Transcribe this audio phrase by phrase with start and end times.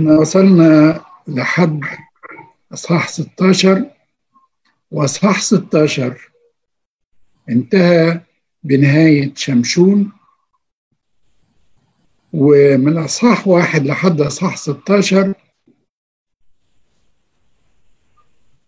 [0.00, 1.80] إحنا وصلنا لحد
[2.72, 3.90] اصحاح 16
[4.90, 6.30] واصحاح 16
[7.48, 8.20] انتهى
[8.62, 10.12] بنهاية شمشون
[12.32, 15.34] ومن اصحاح واحد لحد اصحاح 16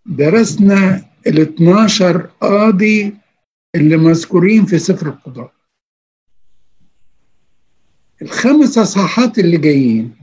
[0.06, 3.14] درسنا ال 12 قاضي
[3.74, 5.52] اللي مذكورين في سفر القضاء.
[8.22, 10.21] الخمس اصحاحات اللي جايين.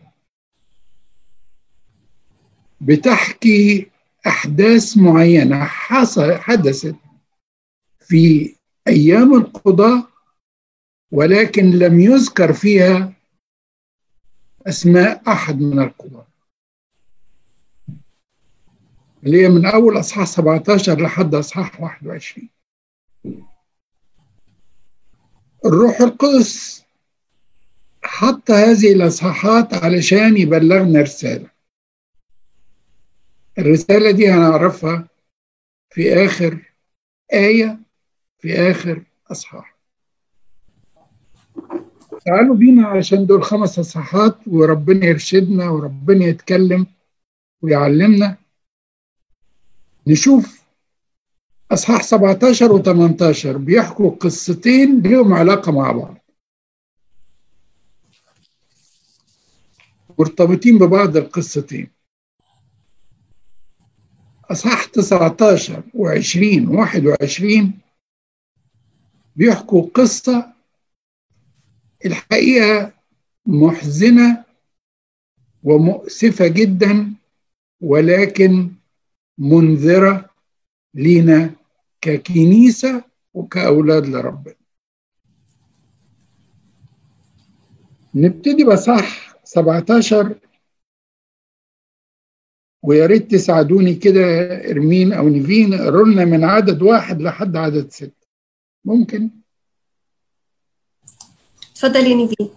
[2.81, 3.91] بتحكي
[4.27, 6.95] أحداث معينة حصل حدثت
[7.99, 8.55] في
[8.88, 10.09] أيام القضاء
[11.11, 13.13] ولكن لم يذكر فيها
[14.67, 16.27] أسماء أحد من القضاة.
[19.23, 22.49] اللي هي من أول أصحاح 17 لحد أصحاح 21
[25.66, 26.83] الروح القدس
[28.03, 31.49] حط هذه الأصحاحات علشان يبلغنا رسالة.
[33.59, 35.08] الرسالة دي هنعرفها
[35.89, 36.73] في آخر
[37.33, 37.80] آية
[38.39, 39.75] في آخر أصحاح.
[42.25, 46.88] تعالوا بينا علشان دول خمس أصحاحات وربنا يرشدنا وربنا يتكلم
[47.61, 48.38] ويعلمنا.
[50.08, 50.64] نشوف
[51.72, 56.17] أصحاح 17 و 18 بيحكوا قصتين ليهم علاقة مع بعض.
[60.20, 61.98] مرتبطين ببعض القصتين.
[64.52, 67.66] أصحاح 19 و20 و21
[69.36, 70.53] بيحكوا قصة
[72.05, 72.94] الحقيقة
[73.45, 74.44] محزنة
[75.64, 77.14] ومؤسفة جدا
[77.81, 78.72] ولكن
[79.38, 80.30] منذرة
[80.94, 81.52] لينا
[82.02, 84.55] ككنيسة وكأولاد لربنا.
[88.16, 90.36] نبتدي بصح 17
[92.83, 94.22] ويا ريت تساعدوني كده
[94.72, 98.27] إرمين أو نيفين اقروا لنا من عدد واحد لحد عدد ستة
[98.86, 99.30] ممكن؟
[101.71, 102.49] اتفضل يا نيفين.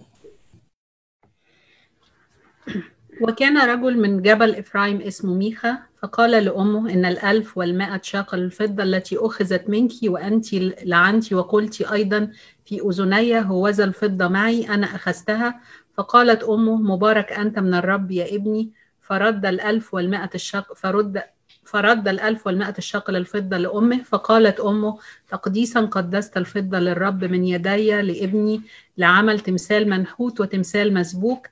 [3.20, 9.16] وكان رجل من جبل إفرايم اسمه ميخا فقال لأمه إن الألف والمائة شاقل الفضة التي
[9.18, 10.54] أخذت منك وأنت
[10.84, 12.30] لعنت وقلت أيضا
[12.64, 15.60] في أذني هوذا الفضة معي أنا أخذتها.
[15.94, 18.72] فقالت أمه مبارك أنت من الرب يا ابني
[19.12, 21.22] فرد الألف والمائة الشق فرد
[21.64, 28.62] فرد الألف والمائة الشقل الفضة لأمه فقالت أمه تقديسا قدست الفضة للرب من يدي لابني
[28.98, 31.48] لعمل تمثال منحوت وتمثال مسبوك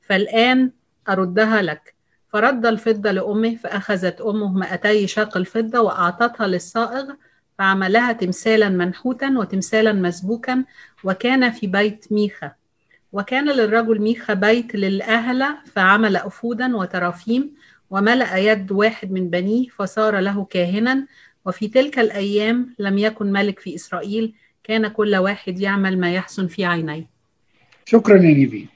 [0.00, 0.70] فالآن
[1.08, 1.94] أردها لك.
[2.28, 7.12] فرد الفضة لأمه فأخذت أمه مائتي شقل فضة وأعطتها للصائغ
[7.58, 10.64] فعملها تمثالا منحوتا وتمثالا مسبوكا
[11.04, 12.52] وكان في بيت ميخا.
[13.12, 17.54] وكان للرجل ميخا بيت للأهلة فعمل أفودا وترافيم
[17.90, 21.06] وملأ يد واحد من بنيه فصار له كاهنا.
[21.46, 24.34] وفي تلك الأيام لم يكن ملك في إسرائيل
[24.64, 27.10] كان كل واحد يعمل ما يحسن في عينيه.
[27.84, 28.68] شكرا يا نيفين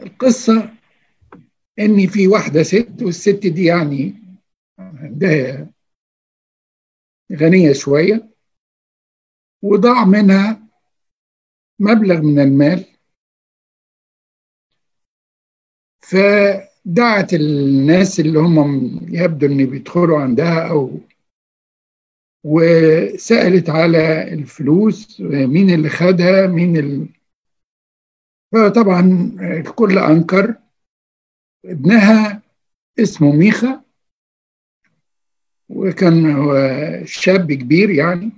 [0.00, 0.70] القصة
[1.78, 4.14] إن في واحدة ست والست دي يعني
[4.78, 5.70] عندها
[7.32, 8.28] غنية شوية
[9.62, 10.63] وضاع منها
[11.80, 12.84] مبلغ من المال.
[16.02, 18.58] فدعت الناس اللي هم
[19.08, 21.00] يبدو ان بيدخلوا عندها أو
[22.44, 27.08] وسألت على الفلوس مين اللي خدها مين ال...
[28.52, 29.00] فطبعا
[29.40, 30.54] الكل أنكر
[31.64, 32.42] ابنها
[32.98, 33.84] اسمه ميخا
[35.68, 36.54] وكان هو
[37.04, 38.30] شاب كبير يعني.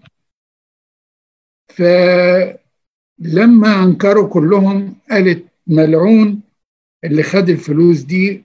[3.24, 6.40] فلما أنكروا كلهم قالت ملعون
[7.04, 8.44] اللي خد الفلوس دي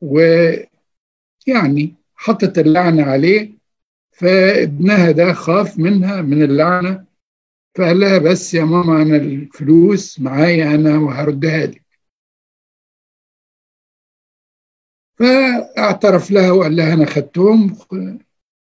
[0.00, 3.50] ويعني حطت اللعنة عليه
[4.12, 7.04] فابنها ده خاف منها من اللعنة
[7.78, 11.82] فقال لها بس يا ماما أنا الفلوس معايا أنا وهردها لك.
[15.18, 17.76] فاعترف لها وقال لها أنا خدتهم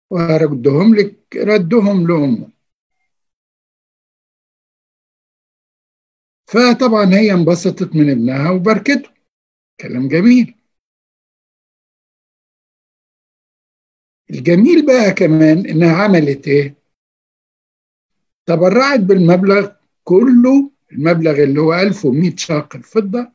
[0.09, 2.49] وهردهم لك ردهم لأمه
[6.51, 9.09] فطبعا هي انبسطت من ابنها وبركته.
[9.79, 10.55] كلام جميل.
[14.29, 16.75] الجميل بقى كمان إنها عملت إيه؟
[18.45, 19.71] تبرعت بالمبلغ
[20.03, 23.31] كله المبلغ اللي هو 1100 شاقل فضة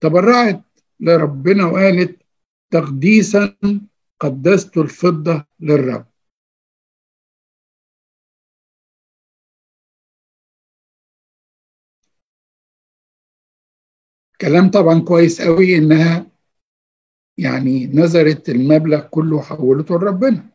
[0.00, 0.62] تبرعت
[1.00, 2.22] لربنا وقالت
[2.70, 3.56] تقديسا
[4.20, 6.11] قدست الفضة للرب.
[14.42, 16.26] كلام طبعا كويس قوي إنها
[17.38, 20.46] يعني نظرت المبلغ كله وحولته لربنا.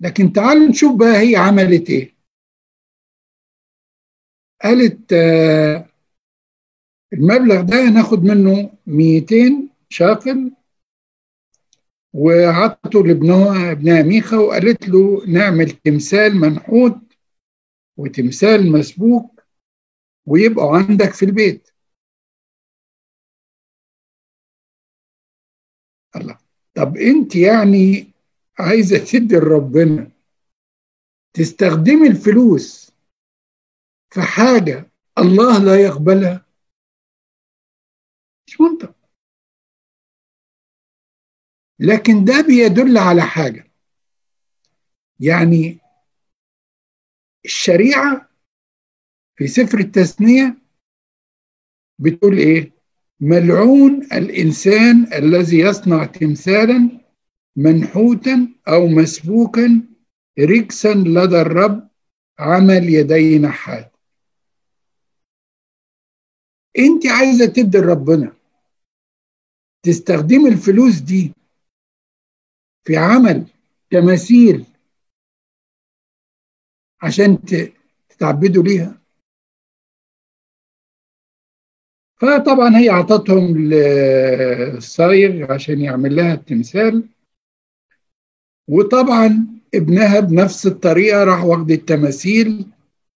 [0.00, 2.16] لكن تعالوا نشوف بقى هي عملت إيه.
[4.62, 5.86] قالت آه
[7.12, 10.52] المبلغ ده ناخد منه 200 شاقل.
[12.12, 16.98] وعطته لابنها ابنها ميخا وقالت له نعمل تمثال منحوت
[17.96, 19.42] وتمثال مسبوك
[20.26, 21.75] ويبقوا عندك في البيت.
[26.16, 26.38] الله.
[26.74, 28.12] طب انت يعني
[28.58, 30.10] عايزة تدي لربنا
[31.34, 32.92] تستخدمي الفلوس
[34.10, 36.46] في حاجة الله لا يقبلها؟
[38.46, 38.94] مش منطق.
[41.78, 43.70] لكن ده بيدل على حاجة.
[45.20, 45.78] يعني
[47.44, 48.30] الشريعة
[49.36, 50.58] في سفر التثنية
[51.98, 52.75] بتقول إيه؟
[53.20, 57.00] ملعون الإنسان الذي يصنع تمثالا
[57.56, 59.82] منحوتا أو مسبوكا
[60.40, 61.88] ركسا لدى الرب
[62.38, 63.92] عمل يدي نحات
[66.78, 68.36] أنت عايزة تدي لربنا
[69.82, 71.32] تستخدمي الفلوس دي
[72.84, 73.46] في عمل
[73.90, 74.64] تماثيل
[77.02, 77.38] عشان
[78.08, 79.00] تتعبدوا ليها؟
[82.16, 87.08] فطبعا هي أعطتهم للصايغ عشان يعمل لها التمثال.
[88.68, 92.66] وطبعا ابنها بنفس الطريقة راح واخد التماثيل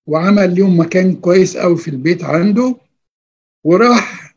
[0.06, 2.76] وعمل لهم مكان كويس قوي في البيت عنده.
[3.64, 4.35] وراح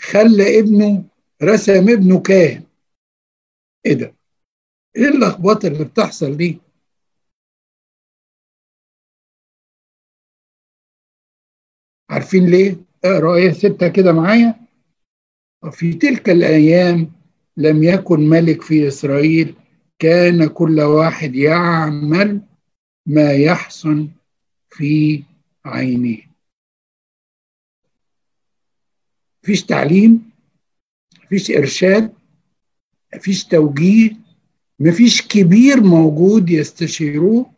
[0.00, 1.04] خلى ابنه
[1.42, 2.62] رسم ابنه كاهن.
[3.86, 4.14] إيه ده؟
[4.96, 6.60] إيه اللخبطة اللي بتحصل دي؟
[12.10, 12.76] عارفين ليه؟
[13.12, 14.66] اقرأ إيه ستة كده معايا.
[15.64, 17.12] وفي تلك الأيام
[17.56, 19.54] لم يكن ملك في إسرائيل
[19.98, 22.40] كان كل واحد يعمل
[23.06, 24.08] ما يحسن
[24.70, 25.24] في
[25.64, 26.30] عينيه.
[29.42, 30.30] مفيش تعليم
[31.24, 32.12] مفيش إرشاد
[33.14, 34.10] مفيش توجيه
[34.80, 37.52] مفيش كبير موجود يستشيروه.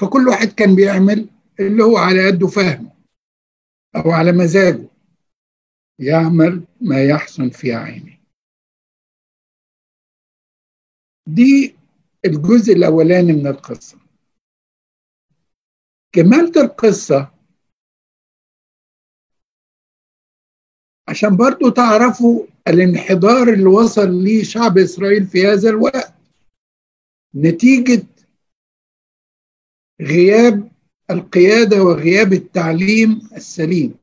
[0.00, 1.28] فكل واحد كان بيعمل
[1.60, 2.92] اللي هو على قده فهمه
[3.96, 4.88] أو على مزاجه
[5.98, 8.18] يعمل ما يحسن في عينه.
[11.26, 11.76] دي
[12.24, 13.98] الجزء الأولاني من القصة.
[16.12, 17.34] كمالة القصة
[21.08, 26.14] عشان برضو تعرفوا الانحدار اللي وصل ليه شعب إسرائيل في هذا الوقت.
[27.34, 28.06] نتيجة
[30.00, 30.77] غياب
[31.10, 33.94] القيادة وغياب التعليم السليم.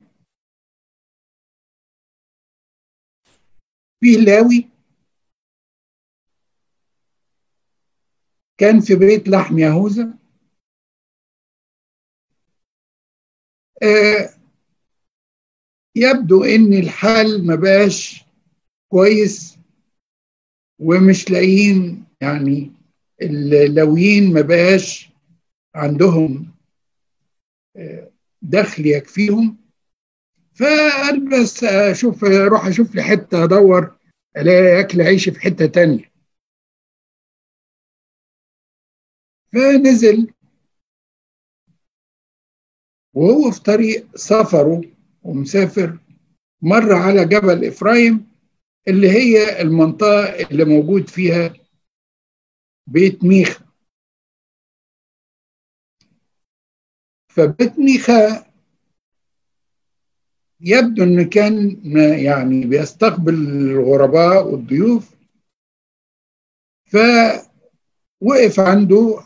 [4.03, 4.69] فيه لاوي
[8.57, 10.13] كان في بيت لحم يهوذا
[13.83, 14.29] آه
[15.95, 18.25] يبدو إن الحال ما بقاش
[18.91, 19.57] كويس
[20.79, 22.71] ومش لاقيين يعني
[23.21, 25.09] اللويين ما بقاش
[25.75, 26.54] عندهم
[28.41, 29.57] دخل يكفيهم.
[30.55, 33.97] فقال بس أشوف أروح أشوف لي حتة أدور
[34.37, 36.11] ألاقي أكل عيش في حتة تانية.
[39.53, 40.33] فنزل.
[43.13, 44.81] وهو في طريق سفره
[45.23, 45.97] ومسافر
[46.61, 48.27] مر على جبل إفرايم
[48.87, 51.53] اللي هي المنطقة اللي موجود فيها
[52.87, 53.64] بيت ميخا
[57.35, 58.45] فبيت ميخا
[60.61, 61.81] يبدو انه كان
[62.19, 65.15] يعني بيستقبل الغرباء والضيوف
[66.85, 69.19] فوقف عنده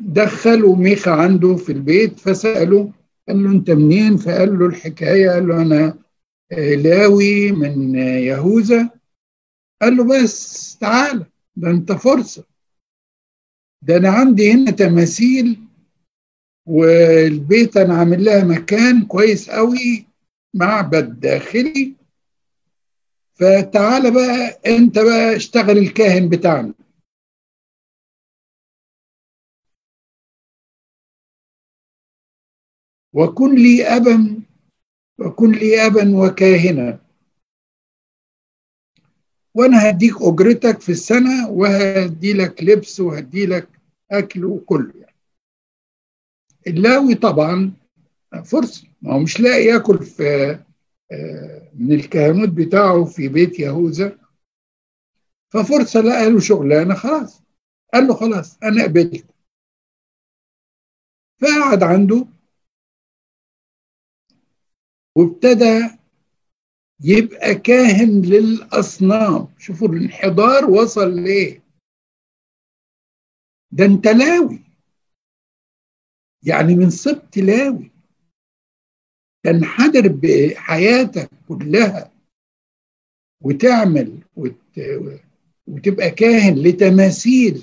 [0.00, 2.92] دخلوا ميخا عنده في البيت فسأله
[3.28, 5.98] قال له أنت منين؟ فقال له الحكاية قال له أنا
[6.76, 8.90] لاوي من يهوذا.
[9.82, 12.44] قال له بس تعالى ده أنت فرصة.
[13.82, 15.67] ده أنا عندي هنا تماثيل
[16.68, 20.06] والبيت أنا عامل لها مكان كويس قوي
[20.54, 21.94] معبد داخلي.
[23.34, 26.74] فتعالى بقى أنت بقى اشتغل الكاهن بتاعنا.
[33.12, 34.42] وكن لي أبا
[35.20, 37.00] وكن لي أبا وكاهنا.
[39.54, 43.68] وأنا هديك أجرتك في السنة وهدي لك لبس وهدي لك
[44.10, 45.07] أكل وكله.
[46.68, 47.72] اللاوي طبعا
[48.44, 50.58] فرصة ما هو مش لاقي ياكل في
[51.74, 54.18] من الكهنوت بتاعه في بيت يهوذا.
[55.52, 57.42] ففرصة لقى له شغلانة خلاص.
[57.94, 59.26] قال له خلاص أنا قبلت.
[61.40, 62.26] فقعد عنده
[65.16, 65.98] وابتدى
[67.00, 69.48] يبقى كاهن للأصنام.
[69.58, 71.62] شوفوا الانحدار وصل ليه؟
[73.70, 74.67] ده انت لاوي.
[76.42, 77.90] يعني من سبط لاوي.
[79.42, 82.12] تنحدر بحياتك كلها
[83.40, 84.80] وتعمل وت...
[85.66, 87.62] وتبقى كاهن لتماثيل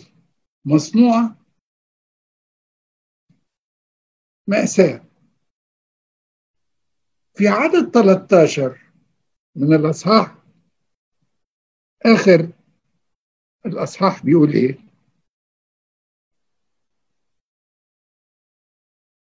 [0.65, 1.35] مصنوعة
[4.47, 5.05] مأساة.
[7.35, 8.81] في عدد 13
[9.55, 10.35] من الأصحاح
[12.05, 12.49] آخر
[13.65, 14.84] الأصحاح بيقول إيه؟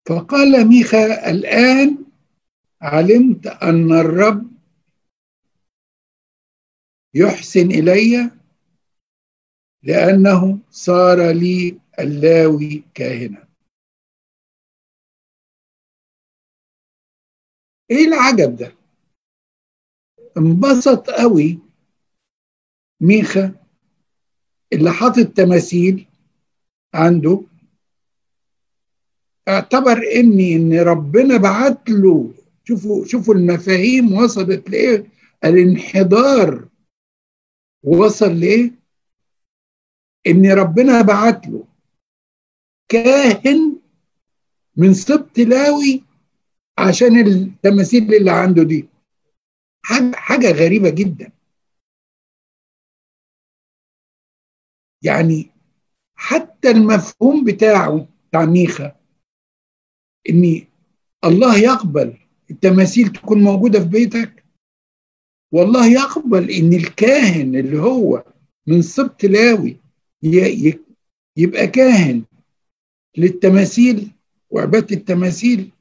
[0.09, 2.05] فقال ميخا الآن
[2.81, 4.51] علمت أن الرب
[7.13, 8.31] يحسن إلي
[9.83, 13.47] لأنه صار لي اللاوي كاهنا.
[17.91, 18.75] إيه العجب ده؟
[20.37, 21.59] انبسط قوي
[23.01, 23.55] ميخا
[24.73, 26.07] اللي حاطط تماثيل
[26.93, 27.43] عنده
[29.47, 32.33] اعتبر إني إن ربنا بعت له.
[32.63, 35.05] شوفوا شوفوا المفاهيم وصلت لإيه؟
[35.45, 36.67] الانحدار.
[37.83, 38.71] وصل لإيه؟
[40.27, 41.67] ان ربنا بعت له.
[42.89, 43.75] كاهن
[44.77, 46.03] من سبط لاوي
[46.77, 48.89] عشان التماثيل اللي عنده دي.
[49.85, 51.31] حاجة حاجة غريبة جدا.
[55.03, 55.51] يعني
[56.15, 59.00] حتى المفهوم بتاعه بتاع ميخا
[60.29, 60.61] ان
[61.25, 62.17] الله يقبل
[62.51, 64.43] التماثيل تكون موجودة في بيتك.
[65.51, 68.23] والله يقبل إن الكاهن اللي هو
[68.67, 69.77] من سبط لاوي
[71.37, 72.23] يبقى كاهن
[73.17, 74.11] للتماثيل
[74.49, 75.71] وعبادة التماثيل.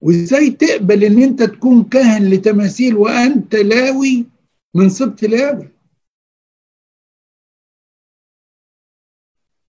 [0.00, 4.26] وإزاي تقبل إن أنت تكون كاهن لتماثيل وأنت لاوي
[4.74, 5.68] من سبط لاوي؟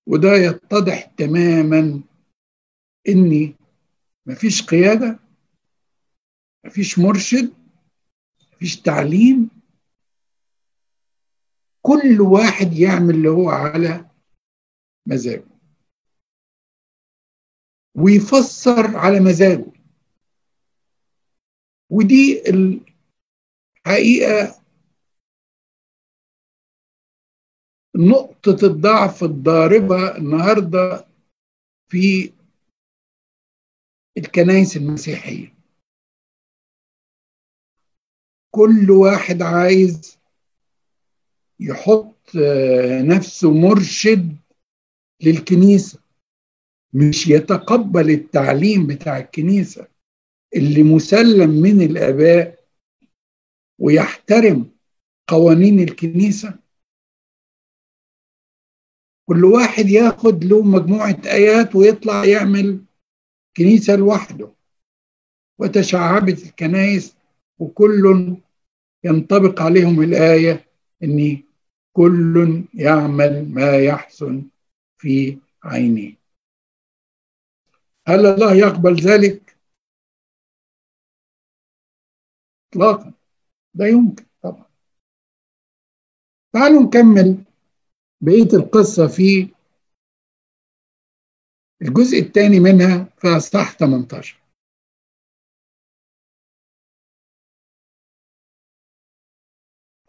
[0.07, 2.01] وده يتضح تماما
[3.07, 3.55] إني
[4.25, 5.19] مفيش قيادة
[6.65, 7.53] مفيش مرشد
[8.53, 9.49] مفيش تعليم.
[11.81, 14.09] كل واحد يعمل اللي هو على
[15.05, 15.45] مزاجه.
[17.95, 19.65] ويفسر على مزاجه.
[21.89, 22.43] ودي
[23.85, 24.62] الحقيقة
[27.95, 31.07] نقطة الضعف الضاربة النهاردة
[31.89, 32.33] في
[34.17, 35.53] الكنائس المسيحية.
[38.51, 40.19] كل واحد عايز
[41.59, 42.31] يحط
[43.07, 44.35] نفسه مرشد
[45.23, 45.99] للكنيسة
[46.93, 49.87] مش يتقبل التعليم بتاع الكنيسة
[50.55, 52.65] اللي مسلم من الآباء
[53.79, 54.71] ويحترم
[55.27, 56.62] قوانين الكنيسة.
[59.25, 62.79] كل واحد ياخد له مجموعة آيات ويطلع يعمل
[63.57, 64.49] كنيسة لوحده.
[65.59, 67.15] وتشعبت الكنائس
[67.59, 68.35] وكل
[69.03, 70.65] ينطبق عليهم الآية
[71.03, 71.43] أن
[71.93, 74.43] كل يعمل ما يحسن
[74.97, 76.15] في عينه
[78.07, 79.57] هل الله يقبل ذلك؟
[82.71, 83.13] اطلاقا.
[83.73, 84.65] لا يمكن طبعا.
[86.53, 87.43] تعالوا نكمل.
[88.23, 89.47] بقية القصة في
[91.81, 94.39] الجزء الثاني منها في اصحاح 18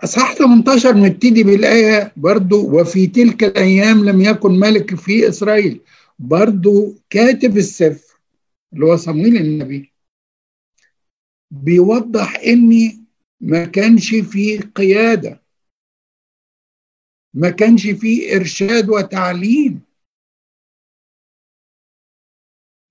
[0.05, 5.81] اصحاح 18 نبتدي بالآية برضو وفي تلك الأيام لم يكن ملك في إسرائيل.
[6.19, 8.15] برضو كاتب السفر
[8.73, 9.93] اللي هو صمويل النبي
[11.51, 13.05] بيوضح إني
[13.41, 15.44] ما كانش فيه قيادة.
[17.35, 19.83] ما كانش فيه إرشاد وتعليم.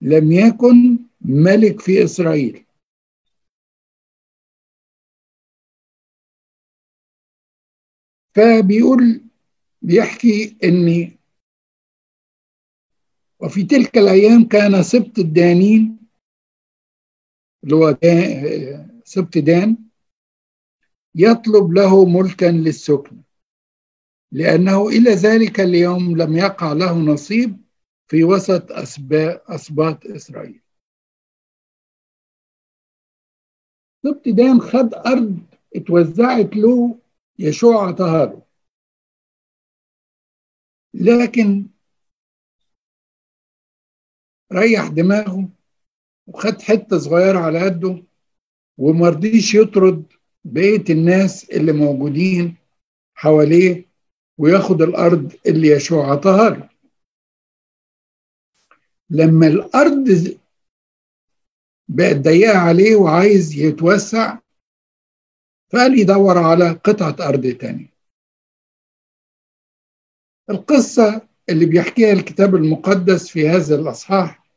[0.01, 2.65] لم يكن ملك في إسرائيل.
[8.35, 9.21] فبيقول
[9.81, 11.11] بيحكي إن
[13.39, 15.97] وفي تلك الأيام كان سبط الدانين
[17.63, 17.97] اللي هو
[19.05, 19.77] سبط دان
[21.15, 23.22] يطلب له ملكا للسكن.
[24.33, 27.57] لأنه إلى ذلك اليوم لم يقع له نصيب
[28.07, 28.71] في وسط
[29.49, 30.61] أسباط إسرائيل.
[34.03, 35.39] سبط دان خد أرض
[35.75, 36.99] اتوزعت له
[37.39, 38.43] يشوع عطاها له
[40.93, 41.65] لكن
[44.53, 45.49] ريح دماغه
[46.27, 48.03] وخد حتة صغيرة على قده
[48.77, 50.03] ومرضيش يطرد
[50.43, 52.55] بقية الناس اللي موجودين
[53.15, 53.92] حواليه
[54.43, 56.69] وياخد الأرض اللي يشوع عطاها له.
[59.09, 60.37] لما الأرض
[61.87, 64.39] بقت ضيقة عليه وعايز يتوسع
[65.69, 67.93] فقال يدور على قطعة أرض تانية.
[70.49, 74.47] القصة اللي بيحكيها الكتاب المقدس في هذا الأصحاح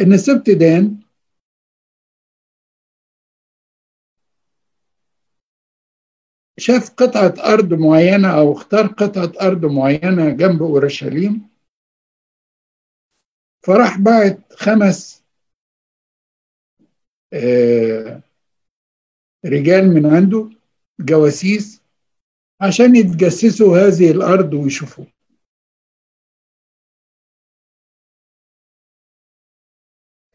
[0.00, 1.00] إن سبت دان
[6.58, 11.48] شاف قطعة أرض معينة أو اختار قطعة أرض معينة جنب أورشليم
[13.66, 15.24] فراح بعت خمس
[17.32, 18.22] آه،
[19.44, 20.50] رجال من عنده
[21.00, 21.82] جواسيس
[22.60, 25.04] عشان يتجسسوا هذه الأرض ويشوفوا.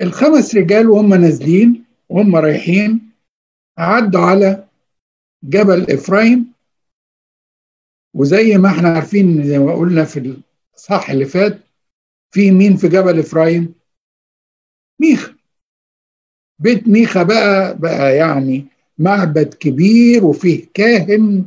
[0.02, 3.12] الخمس رجال وهم نازلين وهم رايحين
[3.78, 4.71] عدوا على
[5.44, 6.54] جبل إفرايم
[8.14, 10.42] وزي ما إحنا عارفين زي ما قلنا في
[10.76, 11.60] الإصحاح اللي فات
[12.32, 13.74] في مين في جبل إفرايم؟
[15.00, 15.36] ميخا.
[16.60, 18.66] بيت ميخا بقى بقى يعني
[18.98, 21.46] معبد كبير وفيه كاهن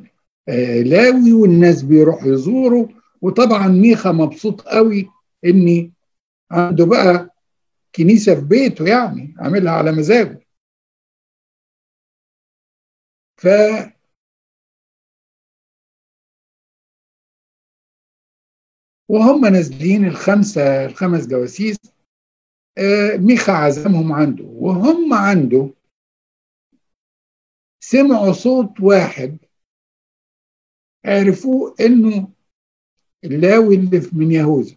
[0.49, 2.89] آه لاوي والناس بيروحوا يزوروا
[3.23, 5.09] وطبعا ميخا مبسوط قوي
[5.45, 5.93] إني
[6.51, 7.35] عنده بقى
[7.95, 10.41] كنيسة في بيته يعني عاملها على مزاجه.
[13.45, 13.49] ف
[19.09, 21.77] وهم نازلين الخمسة الخمس جواسيس
[22.79, 24.45] آه، ميخا عزمهم عنده.
[24.45, 25.71] وهم عنده
[27.81, 29.39] سمعوا صوت واحد
[31.05, 32.29] عرفوه إنه
[33.25, 34.77] اللاوي اللي من يهوذا.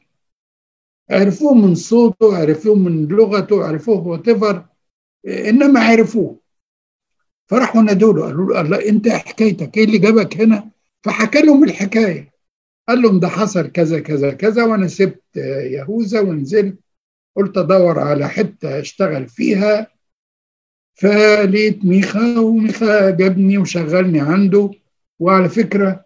[1.10, 4.28] عرفوه من صوته عرفوه من لغته عرفوه وات
[5.28, 6.47] إنما عرفوه.
[7.48, 10.70] فراحوا نادوا له قالوا له الله انت حكايتك إيه اللي جابك هنا؟
[11.04, 12.32] فحكى لهم الحكاية.
[12.88, 15.38] قال لهم ده حصل كذا كذا كذا وأنا سبت
[15.72, 16.80] يهوذا ونزلت
[17.36, 19.88] قلت ادور على حتة اشتغل فيها.
[20.96, 24.72] فلقيت ميخا وميخا جابني وشغلني عنده.
[25.20, 26.06] وعلى فكرة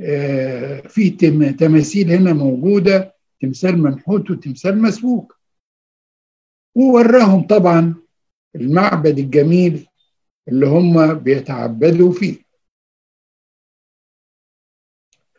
[0.00, 1.10] آه، في
[1.58, 5.36] تماثيل هنا موجودة تمثال منحوت وتمثال مسبوك
[6.74, 7.94] ووراهم طبعا
[8.54, 9.86] المعبد الجميل
[10.48, 12.42] اللي هم بيتعبدوا فيه.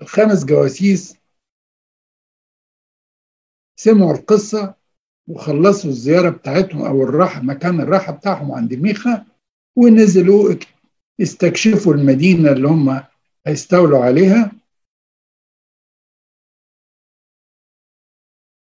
[0.01, 1.17] الخمس جواسيس
[3.79, 4.75] سمعوا القصة
[5.27, 9.25] وخلصوا الزيارة بتاعتهم أو الراحة مكان الراحة بتاعهم عند ميخا
[9.75, 10.55] ونزلوا
[11.21, 13.03] استكشفوا المدينة اللي هم
[13.47, 14.51] هيستولوا عليها.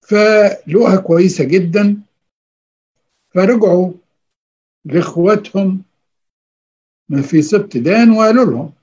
[0.01, 2.03] فلقوها كويسة جدا
[3.33, 3.93] فرجعوا
[7.09, 8.73] لاخواتهم في سبت دان وقالوا لهم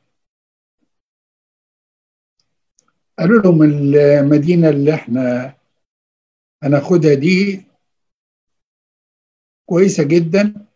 [3.18, 5.54] قالوا لهم المدينة اللي إحنا
[6.62, 7.62] هناخدها دي
[9.68, 10.66] كويسة جدا.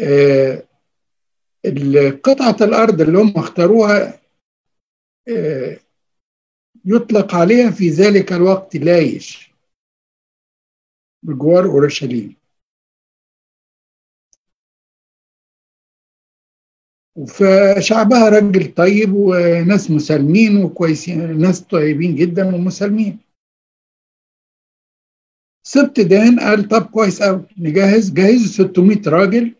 [0.00, 0.62] آه
[2.24, 4.20] قطعة الأرض اللي هم اختاروها
[5.28, 5.80] آه
[6.84, 9.52] يطلق عليها في ذلك الوقت لايش؟
[11.22, 12.37] بجوار أورشليم.
[17.26, 23.18] فشعبها راجل طيب وناس مسالمين وكويسين ناس طيبين جدا ومسالمين.
[25.62, 29.54] سبت دان قال طب كويس قوي نجهز جهزوا 600 راجل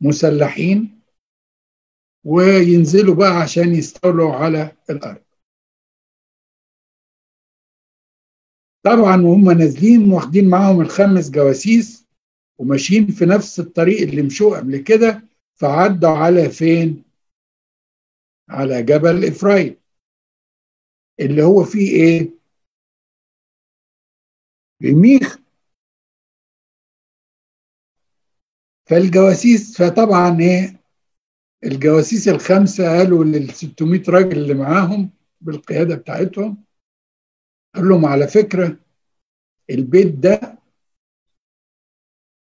[0.00, 1.00] مسلحين
[2.24, 5.22] وينزلوا بقى عشان يستولوا على الأرض.
[8.82, 12.06] طبعا وهم نازلين واخدين معاهم الخمس جواسيس
[12.58, 15.22] وماشيين في نفس الطريق اللي مشوه قبل كده
[15.56, 17.04] فعدوا على فين؟
[18.48, 19.76] على جبل إفرايم
[21.20, 22.30] اللي هو فيه إيه؟
[24.84, 25.38] الميخ
[28.86, 30.80] فالجواسيس فطبعا إيه؟
[31.64, 36.64] الجواسيس الخمسة قالوا لل 600 راجل اللي معاهم بالقيادة بتاعتهم
[37.74, 38.76] قال لهم على فكرة
[39.70, 40.58] البيت ده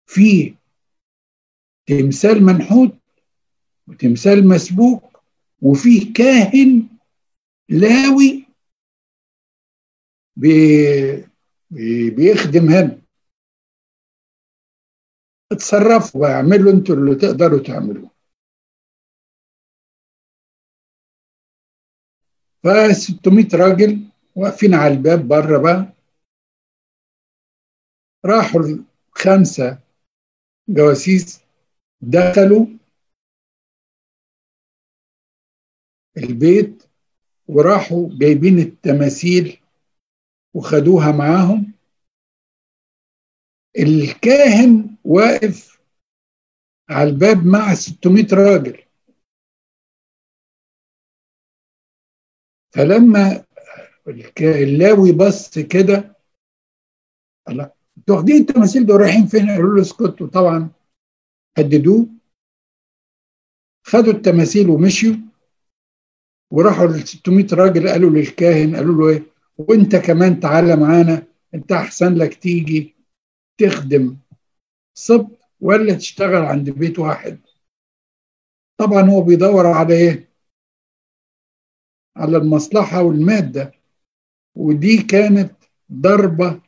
[0.05, 0.55] فيه
[1.87, 3.02] تمثال منحوت
[3.87, 5.03] وتمثال مسبوك
[5.61, 6.89] وفيه كاهن
[7.69, 8.45] لاوي
[10.35, 10.49] بي
[11.71, 13.01] بي بيخدم هنا
[15.51, 18.11] اتصرفوا واعملوا أنتوا اللي تقدروا تعملوه.
[22.63, 25.93] ف 600 راجل واقفين على الباب بره بقى.
[28.25, 29.79] راحوا الخمسة
[30.69, 31.41] جواسيس
[32.01, 32.65] دخلوا
[36.17, 36.83] البيت
[37.47, 39.59] وراحوا جايبين التماثيل
[40.53, 41.73] وخدوها معاهم.
[43.79, 45.81] الكاهن واقف
[46.89, 48.83] على الباب مع 600 راجل.
[52.73, 53.45] فلما
[54.41, 56.15] اللاوي بص كده
[57.49, 60.69] الله أنتوا واخدين التماثيل دول رايحين فين؟ قالوا له اسكتوا طبعا
[61.57, 62.07] هددوه.
[63.85, 65.32] خدوا التماثيل ومشيوا.
[66.53, 69.23] وراحوا ل 600 راجل قالوا للكاهن قالوا له إيه؟
[69.57, 72.95] وأنت كمان تعالى معانا أنت أحسن لك تيجي
[73.57, 74.17] تخدم
[74.93, 77.39] سبط ولا تشتغل عند بيت واحد.
[78.77, 80.29] طبعا هو بيدور على إيه؟
[82.17, 83.71] على المصلحة والمادة
[84.55, 85.55] ودي كانت
[85.91, 86.61] ضربة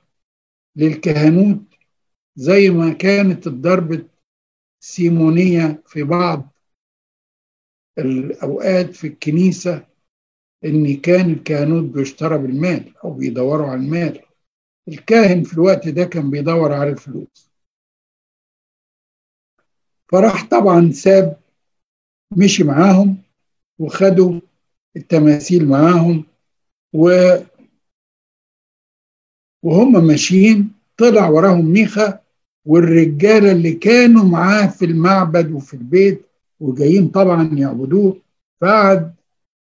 [0.75, 1.63] للكهنوت
[2.35, 4.07] زي ما كانت الضربة
[4.79, 6.54] سيمونية في بعض
[7.97, 9.87] الأوقات في الكنيسة
[10.65, 14.21] إن كان الكهنوت بيشترى بالمال أو بيدوروا على المال.
[14.87, 17.51] الكاهن في الوقت ده كان بيدور على الفلوس.
[20.11, 21.39] فراح طبعا ساب
[22.37, 23.17] مشي معاهم
[23.79, 24.39] وخدوا
[24.97, 26.25] التماثيل معاهم
[26.93, 27.09] و
[29.63, 32.19] وهم ماشيين طلع وراهم ميخا
[32.65, 36.25] والرجالة اللي كانوا معاه في المعبد وفي البيت
[36.65, 38.21] وجايين طبعا يعبدوه.
[38.61, 39.15] فقعد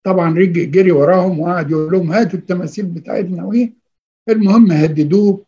[0.04, 3.72] طبعا رجع جري وراهم وقعد يقول لهم هاتوا التماثيل بتاعتنا وإيه.
[4.28, 5.44] المهم هددوه.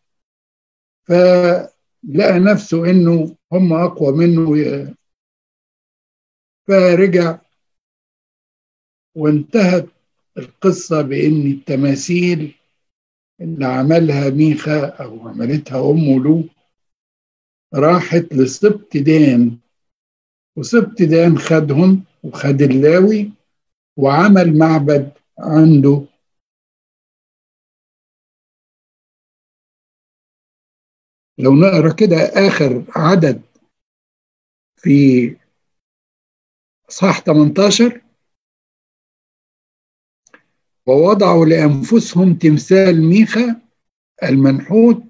[1.05, 4.95] فلقى نفسه إنه هم أقوى منه.
[6.69, 7.39] فرجع
[9.15, 9.87] وانتهت
[10.39, 12.55] القصة بأن التماثيل
[13.41, 16.45] اللي عملها ميخا أو عملتها أمه له
[17.75, 19.59] راحت لسبط دان
[20.57, 23.33] وسبط دان خدهم وخد اللاوي
[23.97, 26.07] وعمل معبد عنده.
[31.38, 33.42] لو نقرأ كده آخر عدد
[34.77, 35.37] في
[36.88, 38.03] صح 18
[40.87, 43.61] ووضعوا لأنفسهم تمثال ميخا
[44.23, 45.03] المنحوت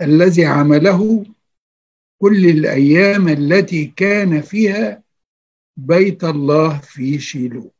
[0.00, 1.26] الذي عمله
[2.22, 5.02] كل الأيام التي كان فيها
[5.76, 7.72] بيت الله في شيلو.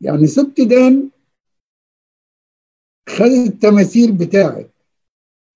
[0.00, 1.10] يعني سبت دان
[3.08, 4.70] خد التماثيل بتاعت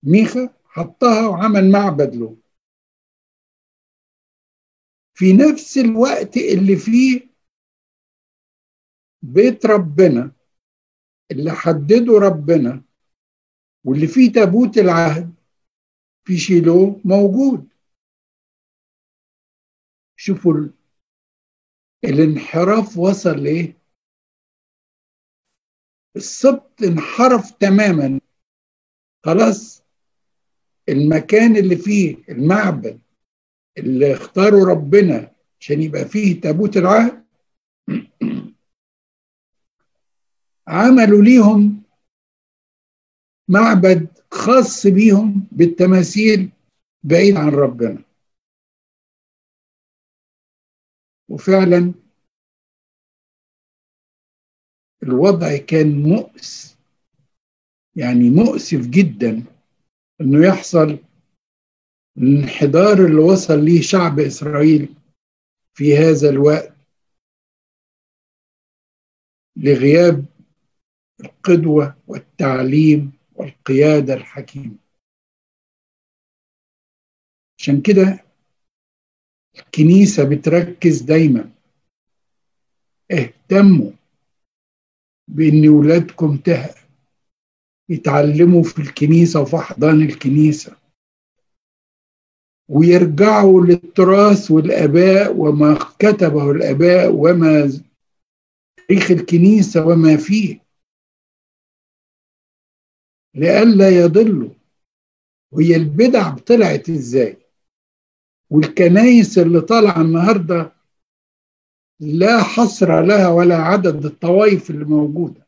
[0.03, 2.37] ميخا حطها وعمل معبد له
[5.15, 7.29] في نفس الوقت اللي فيه
[9.23, 10.33] بيت ربنا
[11.31, 12.83] اللي حدده ربنا
[13.85, 15.42] واللي فيه تابوت العهد
[16.25, 17.69] في شيلو موجود.
[20.17, 20.69] شوفوا
[22.05, 23.77] الانحراف وصل لايه
[26.17, 28.21] السبط انحرف تماما.
[29.25, 29.83] خلاص
[30.89, 33.01] المكان اللي فيه المعبد
[33.79, 37.25] اللي اختاروا ربنا عشان يبقى فيه تابوت العهد
[40.69, 41.83] عملوا ليهم
[43.49, 44.12] معبد
[44.47, 46.51] خاص بيهم بالتماثيل
[47.05, 48.05] بعيد عن ربنا.
[51.29, 51.95] وفعلا
[55.03, 56.77] الوضع كان مؤس
[57.97, 59.45] يعني مؤسف جدا
[60.21, 60.99] إنه يحصل
[62.19, 64.95] الانحدار اللي وصل ليه شعب إسرائيل
[65.75, 66.77] في هذا الوقت
[69.57, 70.25] لغياب
[71.21, 74.77] القدوة والتعليم والقياده الحكيمه
[77.59, 78.25] عشان كده
[79.59, 81.51] الكنيسة بتركز دايما.
[83.13, 83.91] اهتموا
[85.29, 86.39] بإن ولادكم
[87.89, 90.77] يتعلموا في الكنيسة وفي احضان الكنيسة.
[92.69, 97.73] ويرجعوا للتراث والآباء وما كتبه الآباء وما
[98.89, 100.62] تاريخ الكنيسة وما فيه.
[103.35, 104.51] لئلا يضلوا.
[105.53, 107.37] وهي البدع طلعت إزاي؟
[108.51, 110.73] والكنايس اللي طالعة النهارده
[112.01, 115.47] لا حصر لها ولا عدد الطوائف اللي موجودة.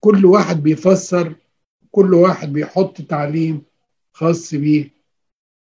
[0.00, 1.34] كل واحد بيفسر
[1.90, 3.62] كل واحد بيحط تعليم
[4.12, 4.90] خاص بيه.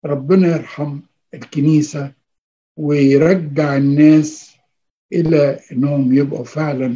[0.05, 0.99] ربنا يرحم
[1.33, 2.13] الكنيسة
[2.77, 4.55] ويرجع الناس
[5.13, 6.95] إلى إنهم يبقوا فعلا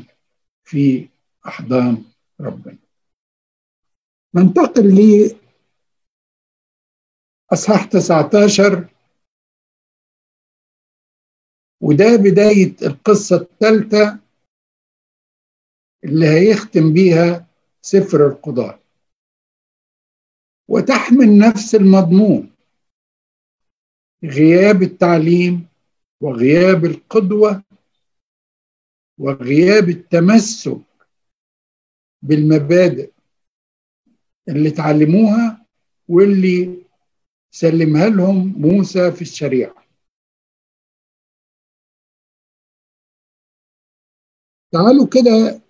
[0.64, 1.08] في
[1.48, 2.04] أحضان
[2.42, 2.78] ربنا.
[4.36, 5.38] ننتقل لي
[7.54, 8.88] أصحاح 19
[11.82, 14.20] وده بداية القصة الثالثة
[16.04, 17.48] اللي هيختم بيها
[17.82, 18.82] سفر القضاء.
[20.68, 22.52] وتحمل نفس المضمون.
[24.24, 25.68] غياب التعليم
[26.22, 27.64] وغياب القدوة
[29.18, 30.91] وغياب التمسك
[32.22, 33.12] بالمبادئ
[34.50, 35.66] اللي اتعلموها
[36.08, 36.86] واللي
[37.52, 39.76] سلمها لهم موسى في الشريعة.
[44.72, 45.62] تعالوا كده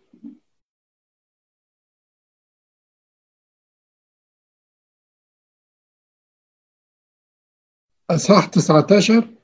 [8.10, 9.41] أصحاح 19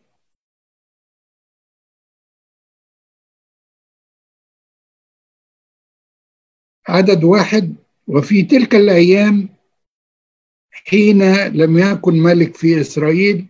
[6.88, 7.76] عدد واحد
[8.08, 9.50] وفي تلك الأيام
[10.72, 13.48] حين لم يكن ملك في إسرائيل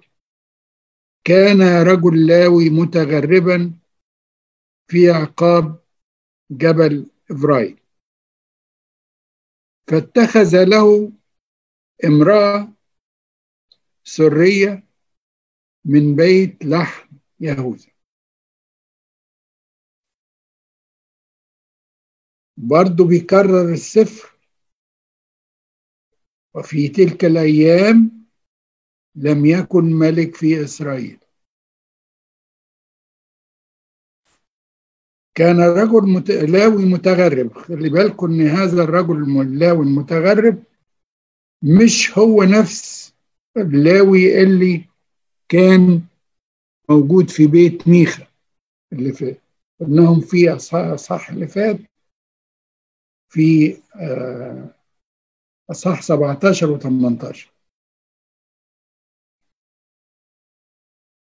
[1.24, 3.74] كان رجل لاوي متغربا
[4.88, 5.80] في عقاب
[6.52, 7.78] جبل إبراهيم.
[9.88, 11.12] فاتخذ له
[12.06, 12.74] امرأة
[14.04, 14.84] سرية
[15.86, 17.08] من بيت لحم
[17.40, 17.97] يهوذا.
[22.58, 24.32] برضو بيكرر السفر
[26.54, 28.26] وفي تلك الأيام
[29.16, 31.20] لم يكن ملك في إسرائيل.
[35.36, 36.24] كان رجل.
[36.52, 37.58] لاوي متغرب.
[37.58, 40.64] خلي بالكم إن هذا الرجل اللاوي المتغرب
[41.64, 43.14] مش هو نفس
[43.58, 44.86] اللاوي اللي
[45.50, 46.02] كان
[46.90, 48.28] موجود في بيت ميخا
[48.94, 49.36] اللي في
[49.80, 51.78] قلناهم في اصح اللي فات
[53.30, 53.78] في
[55.70, 57.52] اصح 17 و 18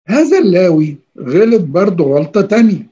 [0.08, 2.92] هذا اللاوي غلط برضه غلطة تانية.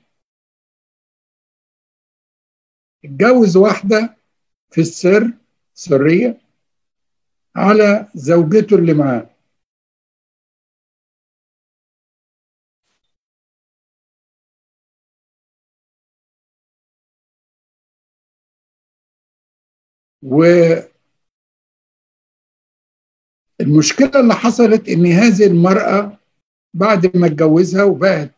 [3.05, 4.17] اتجوز واحدة
[4.71, 5.33] في السر
[5.73, 6.41] سرية
[7.55, 9.29] على زوجته اللي معاه.
[20.23, 20.91] والمشكلة
[24.19, 26.17] اللي حصلت إن هذه المرأة
[26.73, 28.31] بعد ما اتجوزها وبقت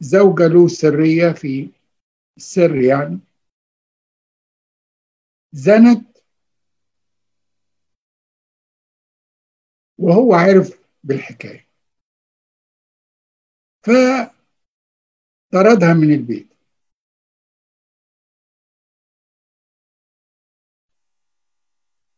[0.00, 1.68] زوجة له سرية في
[2.36, 3.18] السر يعني
[5.52, 6.14] زنت
[9.98, 11.66] وهو عارف بالحكاية
[13.82, 14.34] فطردها
[15.94, 16.53] من البيت.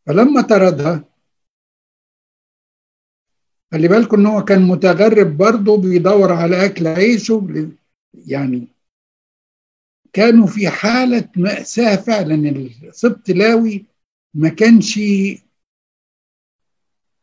[0.07, 1.03] فلما طردها
[3.71, 7.47] خلي بالكم إن هو كان متغرب برضه بيدور على أكل عيشه
[8.13, 8.67] يعني
[10.13, 12.35] كانوا في حالة مأساة فعلا.
[12.83, 13.85] السبط لاوي
[14.33, 14.99] ما كانش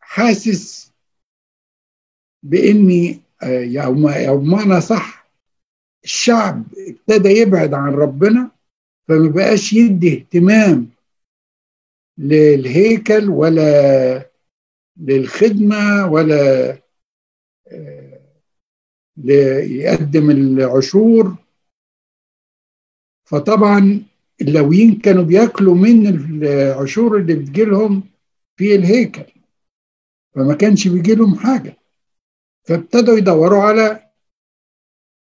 [0.01, 0.93] حاسس
[2.43, 3.21] بإني
[4.29, 5.29] أو معنى صح
[6.05, 8.51] الشعب ابتدى يبعد عن ربنا
[9.09, 10.94] فما بقاش يدي اهتمام
[12.19, 14.31] للهيكل ولا
[14.97, 16.79] للخدمة ولا
[19.63, 21.37] يقدم العشور.
[23.25, 24.03] فطبعا
[24.41, 28.03] اللويين كانوا بياكلوا من العشور اللي بتجيلهم
[28.57, 29.25] في الهيكل
[30.35, 31.77] فما كانش بيجي لهم حاجة.
[32.65, 34.11] فابتدوا يدوروا على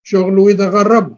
[0.03, 1.15] شغل ويتغربوا.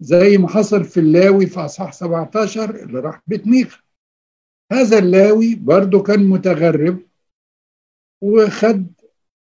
[0.00, 3.78] زي ما حصل في اللاوي في أصحاح 17 اللي راح بيت ميخا.
[4.72, 7.08] هذا اللاوي برضه كان متغرب
[8.20, 8.92] وخد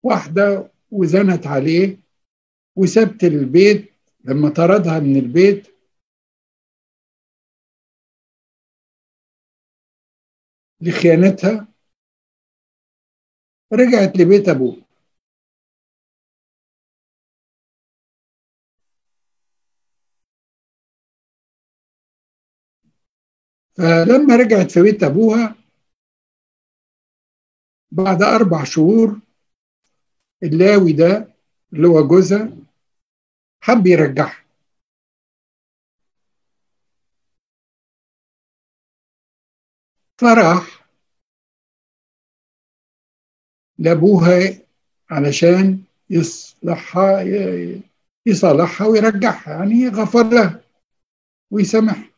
[0.03, 1.99] واحدة وزنت عليه
[2.75, 3.91] وسبت البيت
[4.23, 5.67] لما طردها من البيت
[10.81, 11.67] لخيانتها
[13.73, 14.84] رجعت لبيت أبوه
[23.77, 25.55] فلما رجعت في بيت أبوها
[27.91, 29.19] بعد أربع شهور
[30.43, 31.35] اللاوي ده
[31.73, 32.49] اللي هو جوزها
[33.61, 34.45] حب يرجعها.
[40.17, 40.85] فراح
[43.77, 44.59] لأبوها
[45.09, 47.21] علشان يصلحها
[48.25, 50.61] يصالحها ويرجعها يعني غفر لها
[51.51, 52.14] ويسامحها.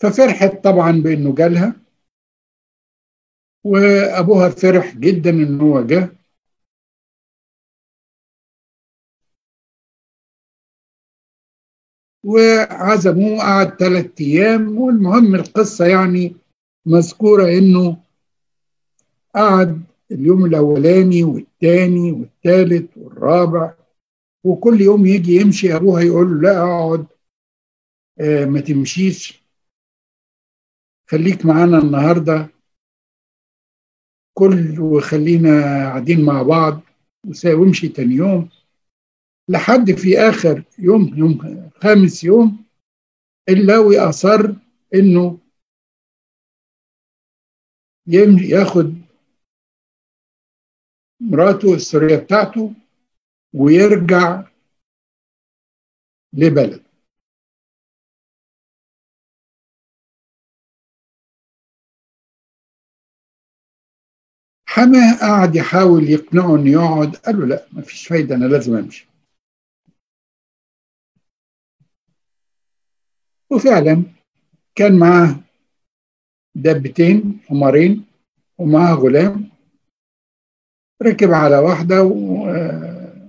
[0.00, 1.74] ففرحت طبعا بإنه جالها.
[3.64, 6.08] وأبوها فرح جدا ان هو جه.
[12.24, 14.78] وعزموه قعد ثلاث أيام.
[14.78, 16.36] والمهم القصة يعني
[16.86, 18.02] مذكورة إنه
[19.34, 23.74] قعد اليوم الأولاني والثاني والثالث والرابع.
[24.44, 27.06] وكل يوم يجي يمشي أبوها يقول له لا أقعد
[28.20, 29.47] آه ما تمشيش.
[31.10, 32.48] خليك معانا النهارده.
[34.34, 35.48] كل وخلينا
[35.88, 36.80] قاعدين مع بعض
[37.46, 38.48] وامشي تاني يوم.
[39.48, 42.64] لحد في آخر يوم يوم خامس يوم
[43.48, 44.54] اللاوي أصر
[44.94, 45.38] إنه
[48.42, 48.94] ياخد
[51.20, 52.74] مراته السورية بتاعته
[53.54, 54.44] ويرجع
[56.32, 56.87] لبلد
[64.78, 69.08] حماه قعد يحاول يقنعه إنه يقعد قال له لا مفيش فايدة أنا لازم أمشي.
[73.50, 74.02] وفعلا
[74.74, 75.40] كان معاه
[76.54, 78.04] دبتين حمارين
[78.58, 79.48] ومعاه غلام.
[81.02, 82.02] ركب على واحدة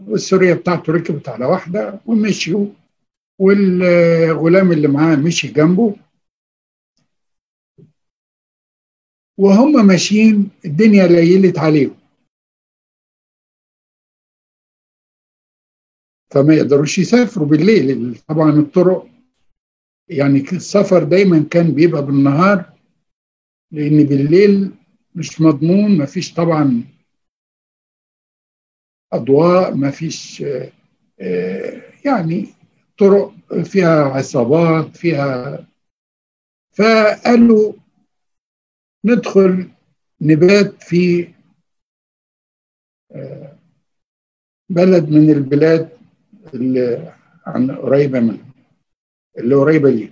[0.08, 2.68] والسورية بتاعته ركبت على واحدة ومشيوا
[3.40, 5.96] والغلام اللي معاه مشي جنبه.
[9.40, 11.96] وهم ماشيين الدنيا ليلت عليهم.
[16.32, 18.18] فما يقدروش يسافروا بالليل.
[18.28, 19.08] طبعا الطرق
[20.10, 22.74] يعني السفر دايما كان بيبقى بالنهار
[23.72, 24.72] لأن بالليل
[25.16, 26.84] مش مضمون ما فيش طبعا
[29.14, 30.44] أضواء ما فيش
[32.06, 32.48] يعني
[32.98, 35.66] طرق فيها عصابات فيها
[36.72, 37.74] فقالوا
[39.06, 39.72] ندخل
[40.22, 41.34] نبات في
[44.70, 45.90] بلد من البلاد
[46.54, 47.14] اللي
[47.46, 48.54] عن قريبة منه
[49.38, 50.12] اللي قريبة ليه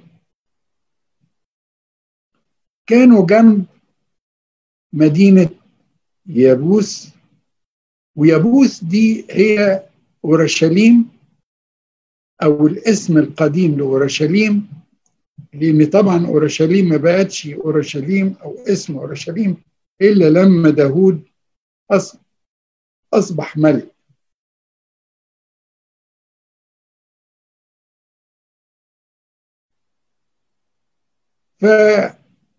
[2.87, 3.65] كانوا جنب
[4.93, 5.49] مدينة
[6.25, 7.09] يابوس
[8.15, 9.83] ويابوس دي هي
[10.25, 11.09] أورشليم
[12.43, 14.69] أو الاسم القديم لأورشليم.
[15.57, 19.57] لأن طبعا أورشليم ما بقتش أورشليم أو اسم أورشليم
[20.01, 21.23] إلا لما داود
[23.13, 23.91] أصبح ملك.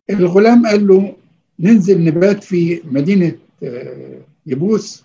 [0.09, 1.17] فالغلام قال له
[1.59, 3.39] ننزل نبات في مدينة
[4.47, 5.05] يبوس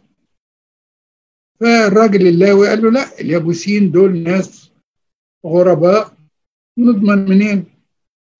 [1.59, 4.71] فالراجل اللاوي قال له لا اليابوسيين دول ناس
[5.45, 6.17] غرباء
[6.77, 7.72] نضمن منين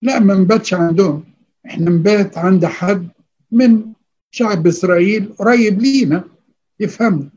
[0.04, 1.24] لا ما نباتش عندهم.
[1.66, 3.08] إحنا نبات عند حد
[3.52, 3.94] من
[4.32, 6.24] شعب إسرائيل قريب لينا
[6.80, 7.30] يفهمنا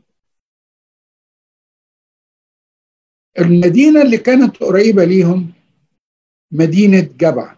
[3.39, 5.51] المدينة اللي كانت قريبة ليهم
[6.51, 7.57] مدينة جبعة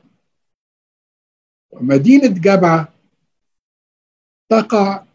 [1.72, 2.94] ومدينة جبعة
[4.50, 5.06] تقع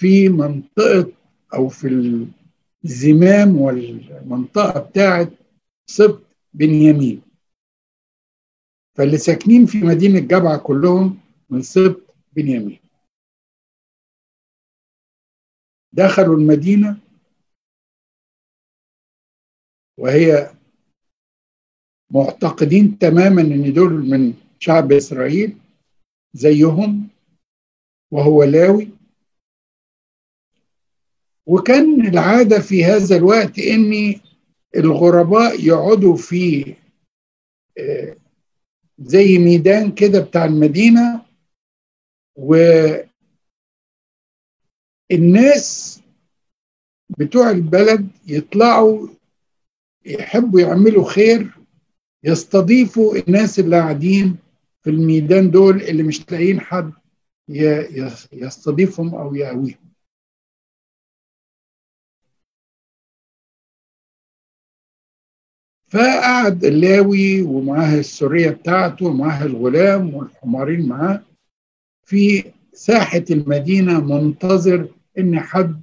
[0.00, 1.12] في منطقة
[1.54, 1.88] أو في
[2.84, 5.30] الزمام والمنطقة بتاعة
[5.86, 6.22] سبط
[6.54, 7.27] بنيامين.
[8.98, 12.80] فاللي ساكنين في مدينة جبعة كلهم من سبط بنيامين.
[15.92, 17.00] دخلوا المدينة
[19.98, 20.54] وهي
[22.10, 25.58] معتقدين تماما إن دول من شعب إسرائيل
[26.32, 27.08] زيهم
[28.10, 28.88] وهو لاوي.
[31.46, 34.20] وكان العادة في هذا الوقت ان
[34.76, 36.74] الغرباء يقعدوا في
[38.98, 41.22] زي ميدان كده بتاع المدينة
[45.10, 46.00] والناس
[47.18, 49.08] بتوع البلد يطلعوا
[50.06, 51.50] يحبوا يعملوا خير
[52.24, 54.36] يستضيفوا الناس اللي قاعدين
[54.82, 56.92] في الميدان دول اللي مش لاقيين حد
[58.32, 59.87] يستضيفهم أو يقويهم.
[65.90, 71.22] فقعد اللاوي ومعاه السورية بتاعته ومعاه الغلام والحمارين معاه
[72.04, 75.80] في ساحة المدينة منتظر إن حد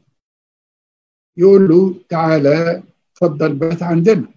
[1.38, 4.28] يقول له تعالى اتفضل بات عندنا.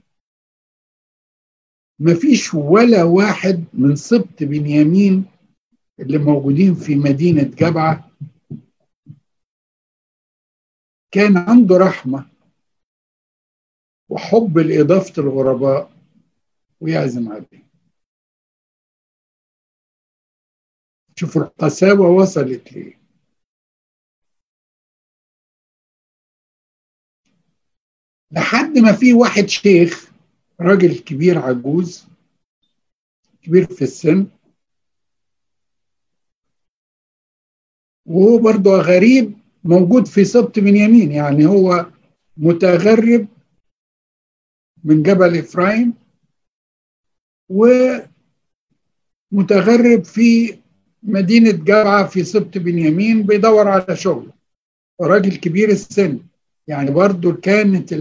[2.01, 5.25] مفيش ولا واحد من سبط بنيامين
[6.01, 8.11] اللي موجودين في مدينة جبعة
[11.11, 12.27] كان عنده رحمة.
[14.09, 15.91] وحب لإضافة الغرباء
[16.81, 17.69] ويعزم عليه.
[21.17, 22.99] شوفوا القساوة وصلت ليه
[28.33, 30.11] لحد ما في واحد شيخ
[30.61, 32.07] راجل كبير عجوز
[33.43, 34.27] كبير في السن
[38.07, 39.33] وهو برضه غريب
[39.65, 41.87] موجود في سبط بنيامين يعني هو
[42.37, 43.29] متغرب
[44.89, 45.95] من جبل إفرايم
[49.33, 50.59] ومتغرب في
[51.03, 54.33] مدينة جبعة في سبط بنيامين بيدور على شغل.
[55.01, 56.21] راجل كبير السن.
[56.67, 57.95] يعني برضو كانت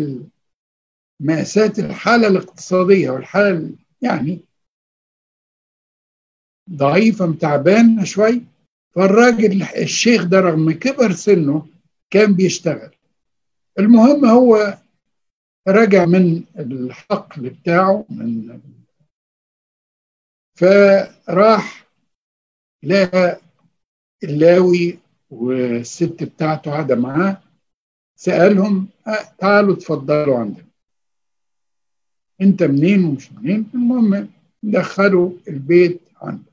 [1.19, 3.71] مأساة الحالة الاقتصادية والحالة
[4.01, 4.39] يعني
[6.69, 8.41] ضعيفة متعبانة شوي.
[8.95, 11.67] فالراجل الشيخ ده رغم كبر سنه
[12.09, 12.91] كان بيشتغل.
[13.79, 14.77] المهم هو
[15.67, 18.61] رجع من الحقل بتاعه من
[20.55, 21.87] فراح
[22.83, 23.41] لقى
[24.23, 24.99] اللاوي
[25.29, 27.41] والست بتاعته قاعدة معاه
[28.15, 28.87] سألهم
[29.39, 30.67] تعالوا اتفضلوا عندنا.
[32.41, 34.29] أنت منين ومش منين؟ المهم
[34.63, 36.51] دخلوا البيت عنده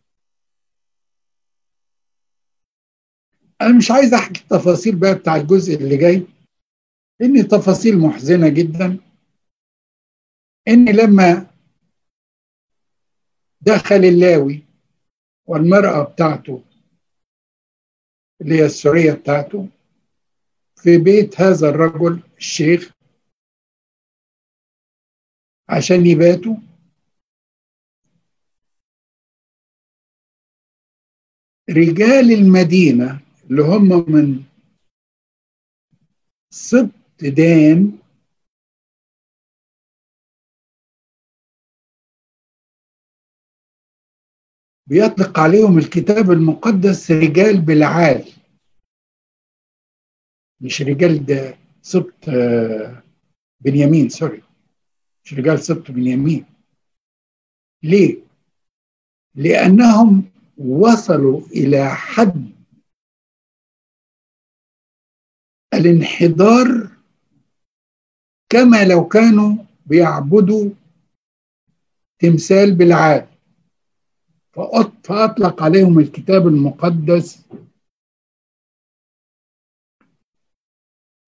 [3.60, 6.26] أنا مش عايز أحكي التفاصيل بقى بتاع الجزء اللي جاي
[7.20, 8.98] لأن تفاصيل محزنة جدا.
[10.68, 11.50] ان لما
[13.60, 14.62] دخل اللاوي
[15.46, 16.64] والمرأة بتاعته
[18.40, 19.68] اللي هي السورية بتاعته
[20.76, 22.92] في بيت هذا الرجل الشيخ
[25.68, 26.56] عشان يباتوا.
[31.70, 34.44] رجال المدينة اللي هم من
[36.50, 36.90] سبط
[37.22, 37.98] دان
[44.86, 48.32] بيطلق عليهم الكتاب المقدس رجال بالعال
[50.60, 52.24] مش رجال ده سبط
[53.60, 54.42] بنيامين سوري.
[55.24, 56.46] مش رجال سبط بنيامين.
[57.82, 58.18] ليه؟
[59.34, 62.50] لأنهم وصلوا إلى حد
[65.74, 66.90] الانحدار
[68.48, 70.70] كما لو كانوا بيعبدوا
[72.18, 73.28] تمثال بالعاد
[74.54, 77.44] فأطلق عليهم الكتاب المقدس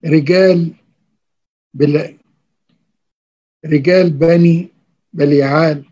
[0.04, 0.74] رجال
[1.74, 2.18] بل
[3.66, 4.68] رجال بني
[5.12, 5.84] بليعال.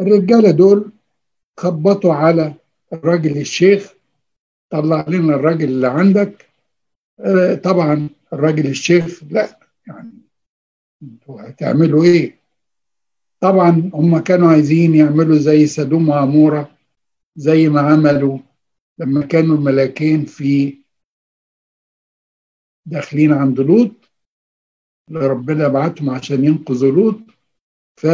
[0.00, 0.92] الرجالة دول
[1.58, 2.54] خبطوا على
[2.92, 3.94] الراجل الشيخ
[4.70, 6.50] طلع لنا الراجل اللي عندك.
[7.20, 10.12] آه طبعا الراجل الشيخ لا يعني
[11.02, 12.39] أنتوا هتعملوا إيه؟
[13.40, 16.76] طبعا هم كانوا عايزين يعملوا زي سدوم وعمورة
[17.36, 18.38] زي ما عملوا
[18.98, 20.78] لما كانوا الملاكين في
[22.86, 23.90] داخلين عند لوط.
[25.12, 27.20] ربنا بعتهم عشان ينقذوا لوط.
[27.96, 28.06] ف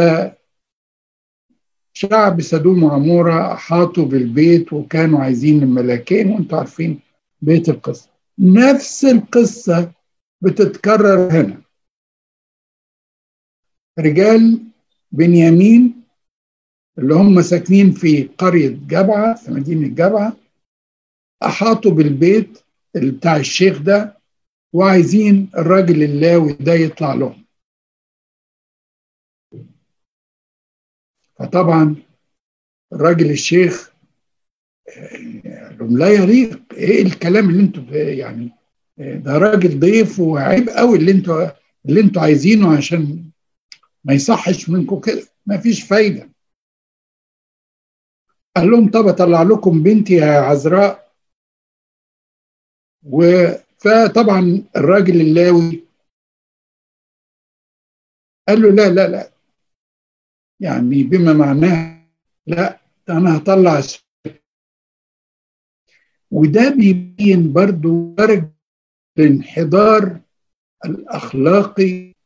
[1.93, 6.99] شعب سدوم وعمورة أحاطوا بالبيت وكانوا عايزين الملاكين وانتوا عارفين
[7.41, 8.09] بيت القصة.
[8.39, 9.91] نفس القصة
[10.41, 11.61] بتتكرر هنا.
[13.99, 14.63] رجال
[15.11, 16.03] بنيامين
[16.97, 20.37] اللي هم ساكنين في قرية جبعة في مدينة جبعة
[21.43, 22.59] أحاطوا بالبيت
[22.95, 24.17] بتاع الشيخ ده
[24.73, 27.43] وعايزين الراجل اللاوي ده يطلع لهم.
[31.39, 31.95] فطبعا
[32.93, 33.91] الراجل الشيخ
[35.79, 38.51] لهم لا يليق إيه الكلام اللي أنتوا يعني
[38.97, 41.47] ده راجل ضيف وعيب قوي اللي أنتوا
[41.85, 43.29] اللي أنتوا عايزينه عشان
[44.07, 46.29] ما يصحش منكم كده ما فيش فايدة.
[48.55, 51.13] قال لهم طب أطلع لكم بنتي يا عذراء.
[53.03, 53.21] و
[53.77, 55.83] فطبعا الراجل اللاوي
[58.47, 59.31] قال له لا لا لا.
[60.59, 62.07] يعني بما معناه
[62.47, 62.79] لا
[63.09, 63.81] أنا هطلع
[66.31, 68.53] وده بيبين برضو درجة
[69.19, 70.21] الانحدار
[70.85, 72.16] الأخلاقي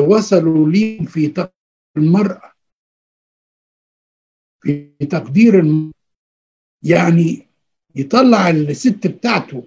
[0.00, 1.54] وصلوا لي في تقدير
[1.96, 2.52] المرأة.
[4.60, 5.92] في تقدير المرأة
[6.82, 7.46] يعني
[7.94, 9.66] يطلع الست بتاعته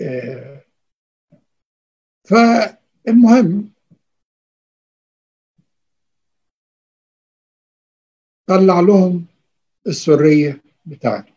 [0.00, 0.62] آه،
[2.24, 3.70] فالمهم
[8.46, 9.26] طلع لهم
[9.86, 11.35] السرية بتاعته.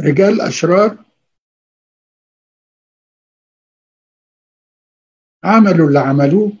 [0.00, 1.04] رجال أشرار
[5.44, 6.52] عملوا اللي عملوه.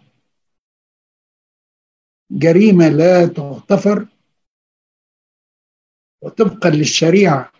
[2.30, 4.08] جريمة لا تغتفر.
[6.22, 7.52] وطبقا للشريعة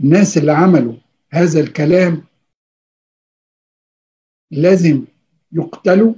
[0.00, 0.96] الناس اللي عملوا
[1.32, 2.26] هذا الكلام
[4.50, 5.06] لازم
[5.52, 6.14] يقتلوا.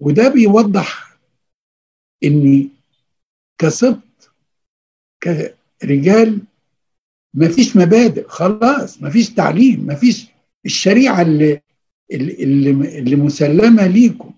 [0.00, 1.05] وده بيوضح
[2.26, 2.70] إني
[3.58, 4.30] كسبت
[5.22, 6.42] كرجال
[7.34, 10.26] مفيش مبادئ خلاص مفيش تعليم مفيش
[10.66, 11.62] الشريعة اللي
[12.12, 14.34] اللي, اللي مسلمة ليكم.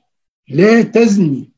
[0.49, 1.51] لا تزني.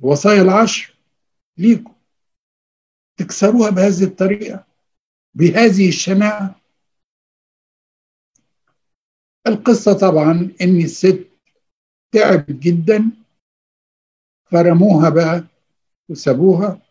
[0.00, 0.94] وصايا العشر
[1.58, 1.94] ليكم.
[3.16, 4.66] تكسروها بهذه الطريقة
[5.34, 6.60] بهذه الشناعة.
[9.46, 10.30] القصة طبعا
[10.62, 11.27] ان الست
[12.12, 13.10] تعبت جدا
[14.44, 15.44] فرموها بقى
[16.08, 16.82] وسابوها.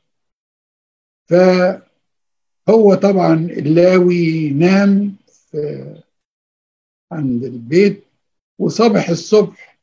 [1.29, 5.15] فهو طبعا اللاوي نام
[7.11, 8.03] عند البيت
[8.59, 9.79] وصبح الصبح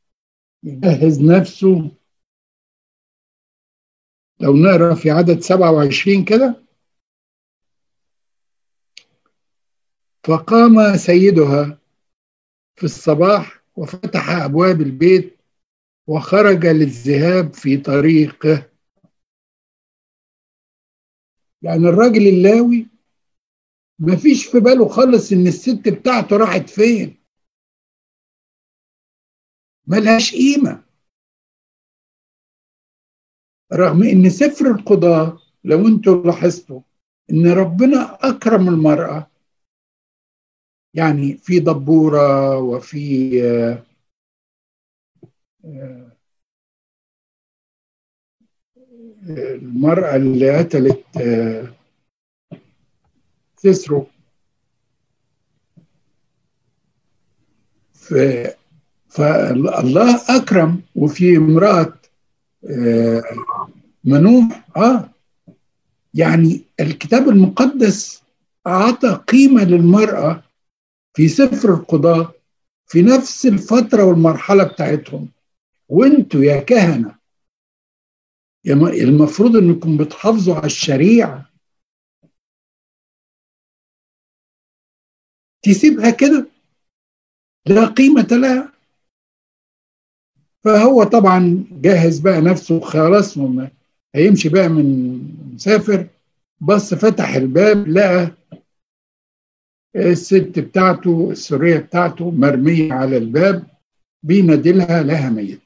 [0.63, 1.91] يجهز نفسه.
[4.41, 6.65] لو نقرأ في عدد 27 كده.
[10.27, 11.79] فقام سيدها
[12.77, 15.39] في الصباح وفتح أبواب البيت
[16.07, 18.71] وخرج للذهاب في طريقه.
[21.63, 22.89] يعني الراجل اللاوي
[23.99, 27.25] ما فيش في باله خالص إن الست بتاعته راحت فين.
[29.87, 30.85] ملهاش قيمة.
[33.73, 36.81] رغم إن سفر القضاء لو أنتوا لاحظتوا
[37.31, 39.31] إن ربنا أكرم المرأة
[40.95, 43.31] يعني في دبورة وفي
[49.29, 51.05] المرأة اللي قتلت
[53.57, 54.07] سيسرو.
[59.09, 61.93] فالله أكرم وفي امرأة
[64.05, 65.09] منوح آه
[66.15, 68.23] يعني الكتاب المقدس
[68.67, 70.43] أعطى قيمة للمرأة
[71.15, 72.35] في سفر القضاء
[72.87, 75.29] في نفس الفترة والمرحلة بتاعتهم.
[75.89, 77.15] وانتوا يا كهنة
[78.67, 81.51] المفروض انكم بتحافظوا على الشريعة.
[85.63, 86.47] تسيبها كده؟
[87.67, 88.73] لا قيمة لها.
[90.65, 93.39] فهو طبعا جهز بقى نفسه خلاص
[94.15, 95.19] هيمشي بقى من
[95.55, 96.09] مسافر
[96.61, 98.31] بص فتح الباب لقى
[99.97, 103.67] الست بتاعته السورية بتاعته مرمية على الباب
[104.23, 105.61] بينادلها لها ميت.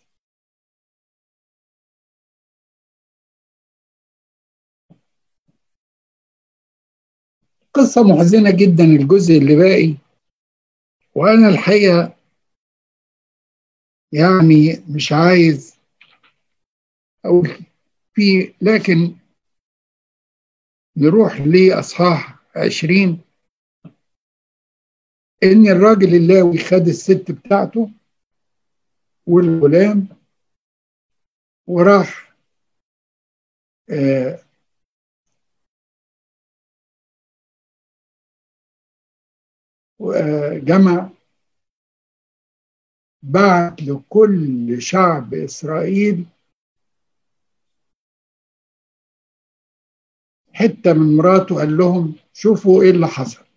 [7.75, 9.95] قصة محزنة جدا الجزء اللي باقي.
[11.15, 12.17] وأنا الحقيقة
[14.13, 15.79] يعني مش عايز
[17.25, 17.49] أقول
[18.15, 19.17] في لكن
[20.97, 23.28] نروح لأصحاح عشرين.
[25.43, 27.91] إن الراجل اللاوي خد الست بتاعته
[29.27, 30.09] والغلام
[31.67, 32.35] وراح
[33.91, 34.41] آه
[40.59, 41.11] جمع
[43.23, 46.25] بعت لكل شعب إسرائيل
[50.53, 53.48] حتة من مراته قال لهم شوفوا إيه اللي حصل.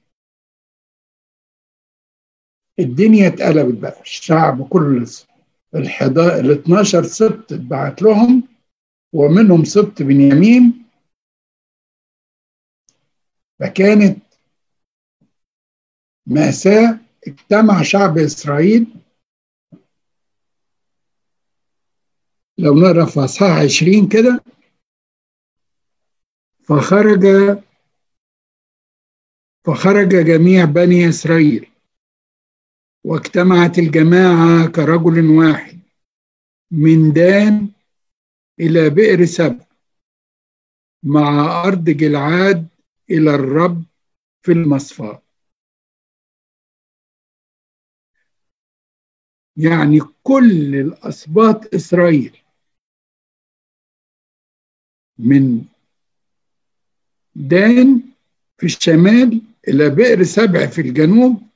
[2.79, 4.01] الدنيا اتقلبت بقى.
[4.01, 5.07] الشعب كله
[5.75, 8.43] ال 12 سبط اتبعت لهم
[9.13, 10.85] ومنهم سبط بنيامين.
[13.59, 14.17] فكانت
[16.27, 18.87] مأساة اجتمع شعب إسرائيل.
[22.57, 24.43] لو نقرأ في أصحاح 20 كده
[26.63, 27.25] فخرج
[29.65, 31.70] فخرج جميع بني إسرائيل.
[33.03, 35.79] واجتمعت الجماعة كرجل واحد
[36.71, 37.67] من دان
[38.59, 39.65] إلى بئر سبع
[41.03, 42.67] مع أرض جلعاد
[43.09, 43.83] إلى الرب
[44.41, 45.21] في المصفاه
[49.57, 52.37] يعني كل الأسباط إسرائيل
[55.17, 55.65] من
[57.35, 58.01] دان
[58.57, 61.50] في الشمال إلى بئر سبع في الجنوب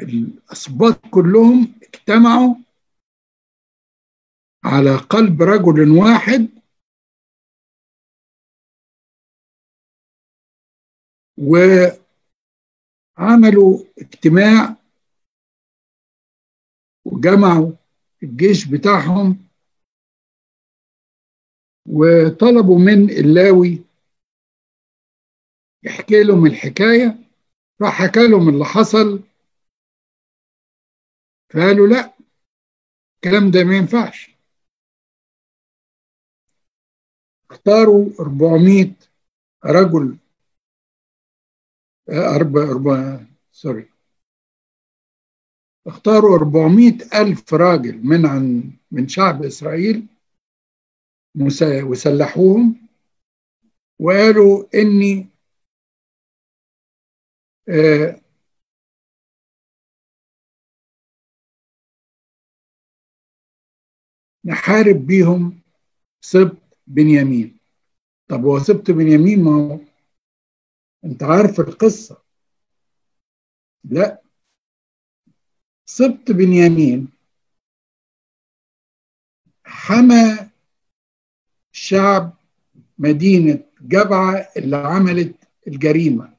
[0.00, 2.54] الأسباط كلهم اجتمعوا
[4.64, 6.48] على قلب رجل واحد
[13.18, 14.76] وعملوا اجتماع
[17.04, 17.72] وجمعوا
[18.22, 19.46] الجيش بتاعهم
[21.88, 23.82] وطلبوا من اللاوي
[25.82, 27.18] يحكي لهم الحكاية
[27.82, 29.20] راح حكى لهم اللي حصل
[31.56, 32.12] فقالوا لا
[33.16, 34.30] الكلام ده ما ينفعش.
[37.50, 38.94] اختاروا 400
[39.64, 40.16] رجل
[42.10, 43.20] أربع أربع
[43.52, 43.88] سوري.
[45.86, 50.06] اختاروا 400 ألف راجل من عن من شعب إسرائيل
[51.82, 52.88] وسلحوهم
[54.00, 55.28] وقالوا إني
[57.68, 58.20] آه
[64.46, 65.60] نحارب بيهم
[66.20, 67.56] سبط بنيامين.
[68.28, 69.80] طب هو سبط بنيامين ما هو؟
[71.04, 72.22] أنت عارف القصة.
[73.84, 74.22] لا.
[75.86, 77.08] سبط بنيامين
[79.64, 80.50] حمى
[81.72, 82.36] شعب
[82.98, 85.34] مدينة جبعة اللي عملت
[85.66, 86.36] الجريمة.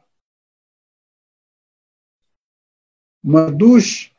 [3.23, 4.16] مرضوش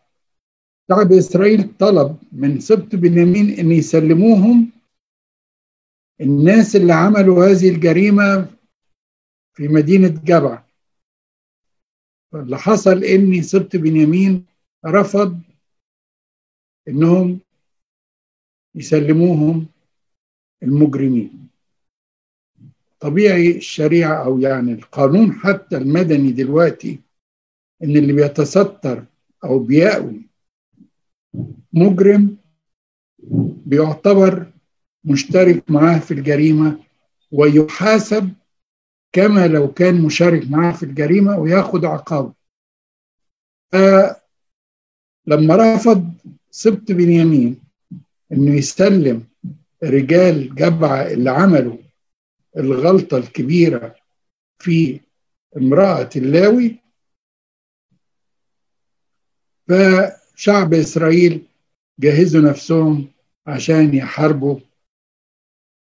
[0.91, 4.71] شعب إسرائيل طلب من سبط بنيامين أن يسلموهم.
[6.21, 8.57] الناس اللي عملوا هذه الجريمة
[9.55, 10.63] في مدينة جبع.
[12.35, 14.47] اللي حصل إن سبط بنيامين
[14.87, 15.41] رفض
[16.89, 17.41] إنهم
[18.75, 19.67] يسلموهم
[20.63, 21.49] المجرمين.
[23.01, 27.01] طبيعي الشريعة أو يعني القانون حتى المدني دلوقتي
[27.83, 29.05] إن اللي بيتستر
[29.45, 30.28] أو بيأوي
[31.73, 32.37] مجرم
[33.67, 34.53] بيعتبر
[35.05, 36.79] مشترك معاه في الجريمة
[37.33, 38.33] ويحاسب
[39.13, 42.35] كما لو كان مشارك معاه في الجريمة وياخد عقابه.
[45.27, 46.13] لما رفض
[46.51, 47.61] سبط بنيامين
[48.33, 49.25] إنه يسلم
[49.85, 51.77] رجال جبعة اللي عملوا
[52.57, 53.97] الغلطة الكبيرة
[54.59, 55.01] في
[55.57, 56.77] امرأة اللاوي
[59.69, 61.48] فشعب إسرائيل
[62.01, 63.13] جهزوا نفسهم
[63.47, 64.61] عشان يحاربوا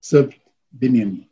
[0.01, 0.35] سبط
[0.73, 1.29] بنيامين.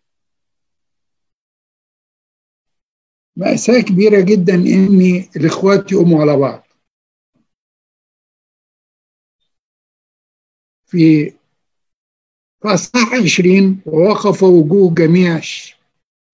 [3.36, 5.00] مأساة كبيرة جدا إن
[5.36, 6.66] الإخوات يقوموا على بعض.
[10.86, 11.32] في
[12.64, 15.40] أصحاح 20 ووقف وجوه جميع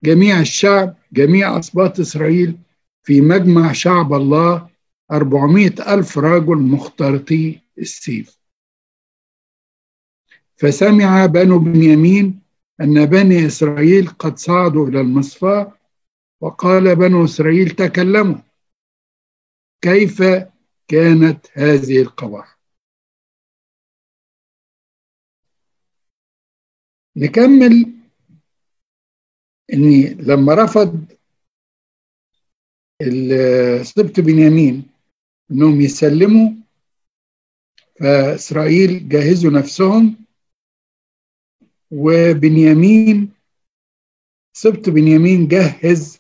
[0.05, 2.59] جميع الشعب جميع أسباط إسرائيل
[3.03, 4.70] في مجمع شعب الله
[5.11, 8.38] أربعمائة ألف رجل مختلطي السيف.
[10.61, 12.41] فسمع بنو بنيامين
[12.81, 15.79] أن بني إسرائيل قد صعدوا إلى المصفاه
[16.41, 18.39] وقال بنو إسرائيل تكلموا.
[19.81, 20.23] كيف
[20.89, 22.59] كانت هذه القباحة
[27.17, 27.95] نكمل.
[29.73, 31.05] إني لما رفض
[33.83, 34.91] سبط بنيامين
[35.51, 36.51] إنهم يسلموا
[38.01, 40.28] فإسرائيل جهزوا نفسهم
[41.91, 43.32] وبنيامين
[44.53, 46.18] سبط بنيامين جهز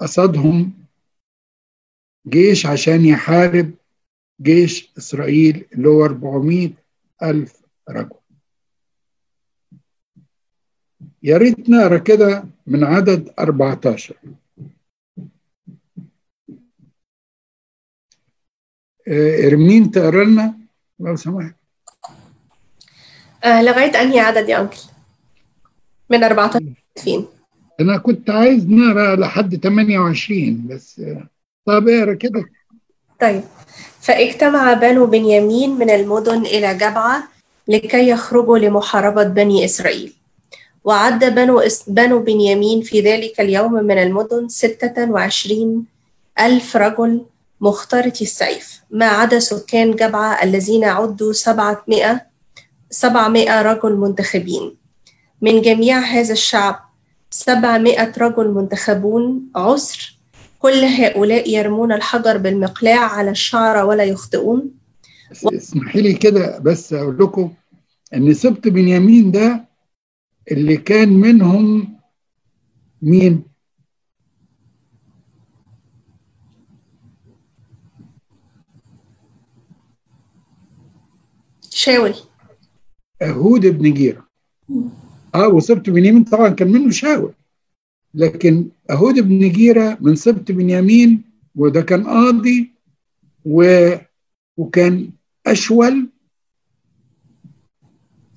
[0.00, 0.72] قصدهم
[2.28, 3.74] جيش عشان يحارب
[4.42, 6.70] جيش إسرائيل اللي هو 400
[7.22, 8.16] ألف رجل.
[11.22, 14.16] يا ريت نقرأ كده من عدد 14
[19.46, 20.58] إرمين تقرأ لنا؟
[21.00, 21.55] لو سمحت.
[23.44, 24.78] آه لغاية أنهي عدد يا أنكل؟
[26.10, 26.60] من 14
[27.04, 27.26] فين؟
[27.80, 31.28] أنا كنت عايز نقرأ لحد 28 بس آه،
[31.66, 32.44] طب اقرأ كده
[33.20, 33.42] طيب
[34.00, 37.28] فاجتمع بنو بنيامين من المدن إلى جبعة
[37.68, 40.12] لكي يخرجوا لمحاربة بني إسرائيل
[40.84, 41.84] وعد بنو إس...
[41.88, 45.84] بنو بنيامين في ذلك اليوم من المدن ستة وعشرين
[46.40, 47.24] ألف رجل
[47.60, 52.20] مخترتي السيف ما عدا سكان جبعة الذين عدوا سبعة مئة
[52.90, 54.76] 700 رجل منتخبين.
[55.42, 56.80] من جميع هذا الشعب
[57.30, 60.18] 700 رجل منتخبون عسر.
[60.58, 64.70] كل هؤلاء يرمون الحجر بالمقلاع على الشعرة ولا يخطئون.
[65.44, 65.48] و...
[65.48, 67.52] اسمحي لي كده بس أقول لكم
[68.14, 69.64] أن سبط بنيامين ده
[70.52, 71.96] اللي كان منهم
[73.02, 73.42] مين؟
[81.70, 82.14] شاول.
[83.22, 84.26] أهود بن جيرة
[85.34, 86.24] آه وسبت بنيامين.
[86.24, 87.32] طبعا كان منه شاول.
[88.14, 91.22] لكن أهود بن جيرة من سبت بنيامين
[91.56, 92.70] وده كان قاضي
[93.44, 93.90] و...
[94.56, 95.10] وكان
[95.46, 96.08] أشول.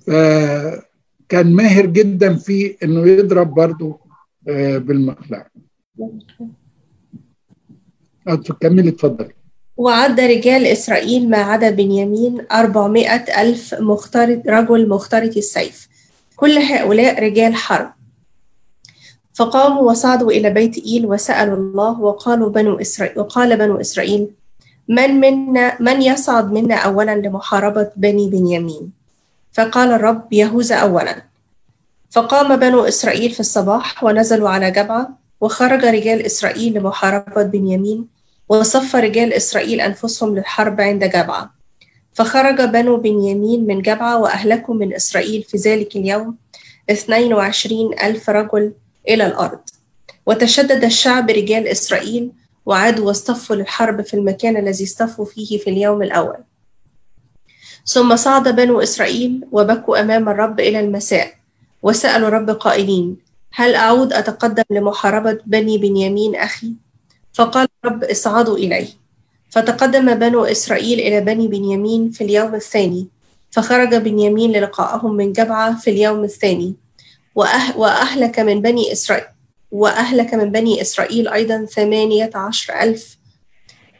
[0.06, 3.98] فكان ماهر جدا في إنه يضرب برضه
[4.48, 5.50] آه، بالمقلاع
[8.60, 9.34] كملي اتفضلي
[9.80, 15.88] وعد رجال إسرائيل ما عدا بنيامين أربعمائة ألف مخترط رجل مخترط السيف.
[16.36, 17.92] كل هؤلاء رجال حرب.
[19.34, 24.30] فقاموا وصعدوا إلى بيت إيل وسألوا الله وقالوا بنو إسرائيل وقال بنو إسرائيل
[24.88, 28.92] من منا من يصعد منا أولا لمحاربة بني بنيامين؟
[29.52, 31.24] فقال الرب يهوذا أولا.
[32.10, 35.08] فقام بنو إسرائيل في الصباح ونزلوا على جبعة
[35.40, 38.19] وخرج رجال إسرائيل لمحاربة بنيامين
[38.50, 41.54] وصف رجال إسرائيل أنفسهم للحرب عند جبعة.
[42.12, 46.36] فخرج بنو بنيامين من جبعة وأهلكوا من إسرائيل في ذلك اليوم
[46.90, 48.72] اثنين وعشرين ألف رجل
[49.08, 49.60] إلى الأرض.
[50.26, 52.32] وتشدد الشعب رجال إسرائيل
[52.66, 56.38] وعادوا واصطفوا للحرب في المكان الذي اصطفوا فيه في اليوم الأول.
[57.86, 61.34] ثم صعد بنو إسرائيل وبكوا أمام الرب إلى المساء
[61.82, 63.16] وسألوا الرب قائلين
[63.52, 66.74] هل أعود أتقدم لمحاربة بني بنيامين أخي؟
[67.32, 68.88] فقال الرب اصعدوا إليه.
[69.50, 73.08] فتقدم بنو إسرائيل إلى بني بنيامين في اليوم الثاني
[73.50, 76.74] فخرج بنيامين للقائهم من جبعة في اليوم الثاني.
[77.34, 79.26] وأه وأهلك من بني إسرائيل
[79.70, 83.18] وأهلك من بني إسرائيل أيضا ثمانية عشر ألف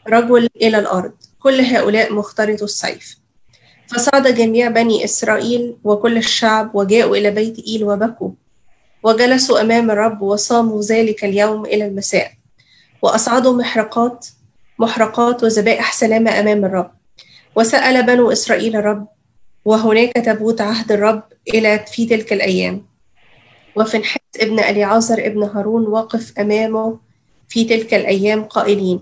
[0.09, 3.17] رجل إلى الأرض كل هؤلاء مختلط السيف.
[3.87, 8.31] فصعد جميع بني إسرائيل وكل الشعب وجاءوا إلى بيت إيل وبكوا.
[9.03, 12.40] وجلسوا أمام الرب وصاموا ذلك اليوم إلى المساء.
[13.01, 14.27] وأصعدوا محرقات
[14.79, 16.91] محرقات وذبائح سلامة أمام الرب.
[17.55, 19.07] وسأل بنو إسرائيل الرب
[19.65, 21.23] وهناك تبوت عهد الرب
[21.53, 22.85] إلى في تلك الأيام.
[23.75, 26.99] وفنحاس ابن أليعازر ابن هارون واقف أمامه
[27.49, 28.99] في تلك الأيام قائلين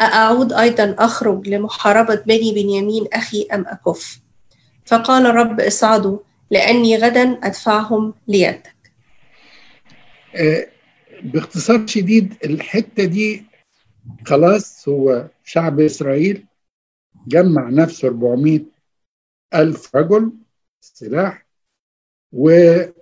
[0.00, 4.20] أأعود أيضا أخرج لمحاربة بني بنيامين أخي أم أكف؟
[4.86, 6.18] فقال الرب اصعدوا
[6.50, 8.74] لأني غدا أدفعهم ليدك.
[10.36, 10.66] آه،
[11.24, 13.42] باختصار شديد الحتة دي
[14.26, 16.46] خلاص هو شعب إسرائيل
[17.26, 18.60] جمع نفسه 400
[19.54, 20.32] ألف رجل
[20.80, 21.46] سلاح
[22.32, 22.92] وسبت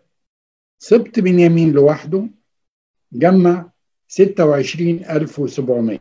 [1.20, 2.28] بنيامين لوحده
[3.12, 3.70] جمع
[4.08, 5.98] 26700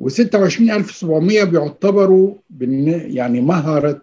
[0.00, 2.38] و26700 بيعتبروا
[3.16, 4.02] يعني مهرة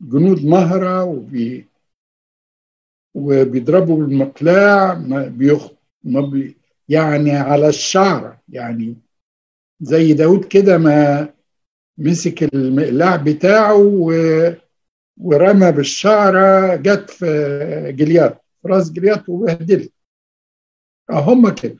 [0.00, 1.66] جنود مهرة وبي
[3.14, 5.70] وبيضربوا بالمقلاع ما بيخ
[6.04, 6.56] ما بي
[6.88, 8.38] يعني على الشعر.
[8.48, 8.96] يعني
[9.80, 11.28] زي داود كده ما
[11.98, 14.12] مسك المقلاع بتاعه و...
[15.16, 17.26] ورمى بالشعرة جت في
[17.96, 19.92] جليات راس جليات وبهدلت.
[21.10, 21.78] هم كده.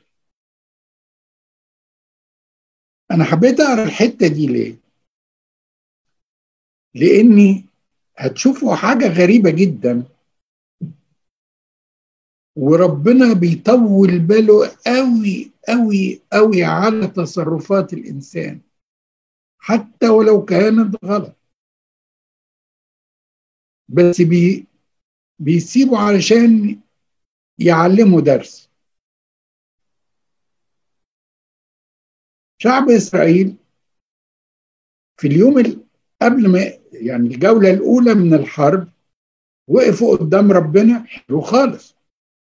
[3.11, 4.75] أنا حبيت أقرأ الحتة دي ليه؟
[6.95, 7.68] لأني
[8.19, 10.03] هتشوفوا حاجة غريبة جدا.
[12.55, 18.61] وربنا بيطول باله قوي قوي قوي على تصرفات الإنسان
[19.57, 21.35] حتى ولو كانت غلط.
[23.87, 24.67] بس بي
[25.39, 26.79] بيسيبه علشان
[27.59, 28.69] يعلمه درس.
[32.57, 33.55] شعب إسرائيل
[35.17, 35.85] في اليوم
[36.21, 38.87] قبل ما يعني الجولة الأولى من الحرب
[39.67, 41.95] وقفوا قدام ربنا حلو خالص.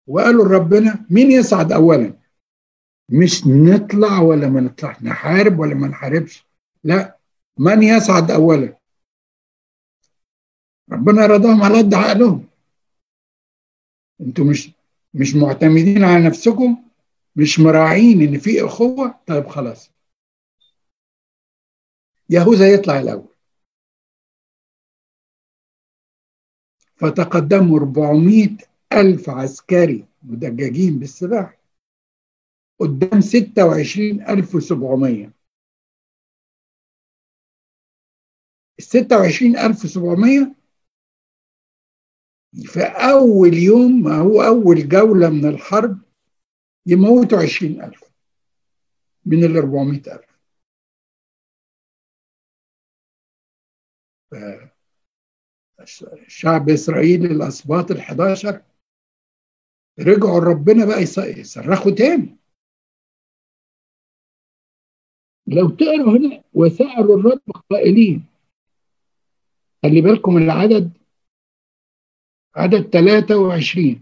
[0.07, 2.13] وقالوا لربنا مين يصعد اولا؟
[3.09, 6.45] مش نطلع ولا ما نطلع نحارب ولا ما نحاربش
[6.83, 7.17] لا
[7.57, 8.77] من يصعد اولا؟
[10.91, 12.47] ربنا رضاهم على قد عقلهم.
[14.21, 14.71] أنتوا مش
[15.13, 16.83] مش معتمدين على نفسكم
[17.35, 19.91] مش مراعين إن في إخوة؟ طيب خلاص.
[22.29, 23.30] يهوذا يطلع الأول.
[27.01, 28.57] فتقدموا 400
[28.93, 31.57] ألف عسكري مدججين بالسلاح
[32.79, 35.31] قدام 26700
[38.79, 40.55] ال 26700
[42.63, 45.99] في أول يوم ما هو أول جولة من الحرب
[46.85, 48.03] يموتوا 20000
[49.25, 50.31] من ال 400000
[56.27, 58.55] شعب إسرائيل الاسباط ال11
[59.99, 61.01] رجعوا لربنا بقى
[61.39, 62.37] يصرخوا تاني.
[65.47, 68.25] لو تقروا هنا وسألوا الرب قائلين
[69.83, 70.91] خلي بالكم العدد
[72.55, 74.01] عدد 23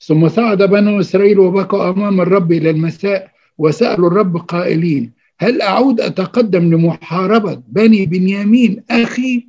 [0.00, 6.74] ثم صعد بنو إسرائيل وبكوا أمام الرب إلى المساء وسألوا الرب قائلين هل أعود أتقدم
[6.74, 9.48] لمحاربة بني بنيامين أخي؟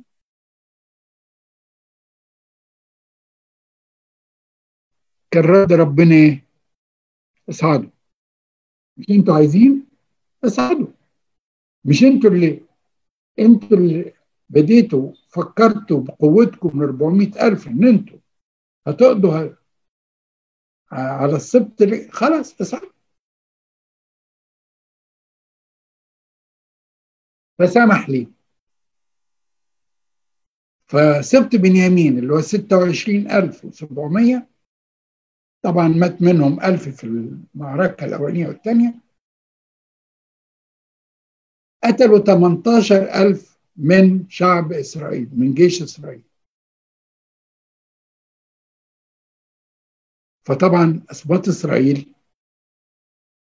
[5.30, 6.44] كان رد ربنا إيه؟
[7.50, 7.90] اصعدوا
[8.96, 9.86] مش أنتوا عايزين؟
[10.44, 10.86] اصعدوا
[11.84, 12.60] مش أنتوا اللي
[13.38, 14.12] أنتوا اللي
[14.48, 18.18] بديتوا فكرتوا بقوتكم من 400 ألف إن أنتوا
[18.86, 19.54] هتقضوا
[20.92, 22.88] على السبت خلاص اصعدوا
[27.58, 28.26] فسمح لي.
[30.86, 34.46] فسبت بنيامين اللي هو 26700
[35.62, 38.94] طبعا مات منهم ألف في المعركة الأولانية والثانية.
[41.84, 46.22] قتلوا 18 ألف من شعب إسرائيل من جيش إسرائيل.
[50.46, 52.14] فطبعا أسباط إسرائيل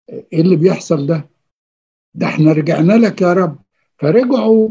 [0.10, 1.30] إيه اللي بيحصل ده؟
[2.14, 3.60] ده إحنا رجعنا لك يا رب.
[4.00, 4.70] فرجعوا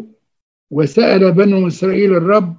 [0.70, 2.57] وسأل بنو إسرائيل الرب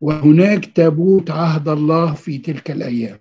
[0.00, 3.20] وهناك تابوت عهد الله في تلك الأيام.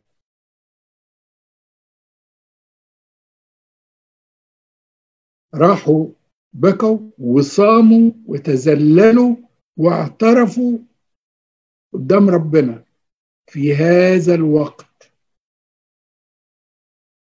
[5.56, 6.08] راحوا
[6.54, 9.36] بكوا وصاموا وتذللوا
[9.78, 10.78] واعترفوا
[11.93, 12.84] قدام ربنا
[13.48, 15.12] في هذا الوقت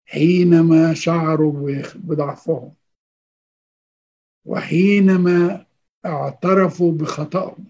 [0.05, 2.74] حينما شعروا بضعفهم
[4.45, 5.65] وحينما
[6.05, 7.65] اعترفوا بخطأهم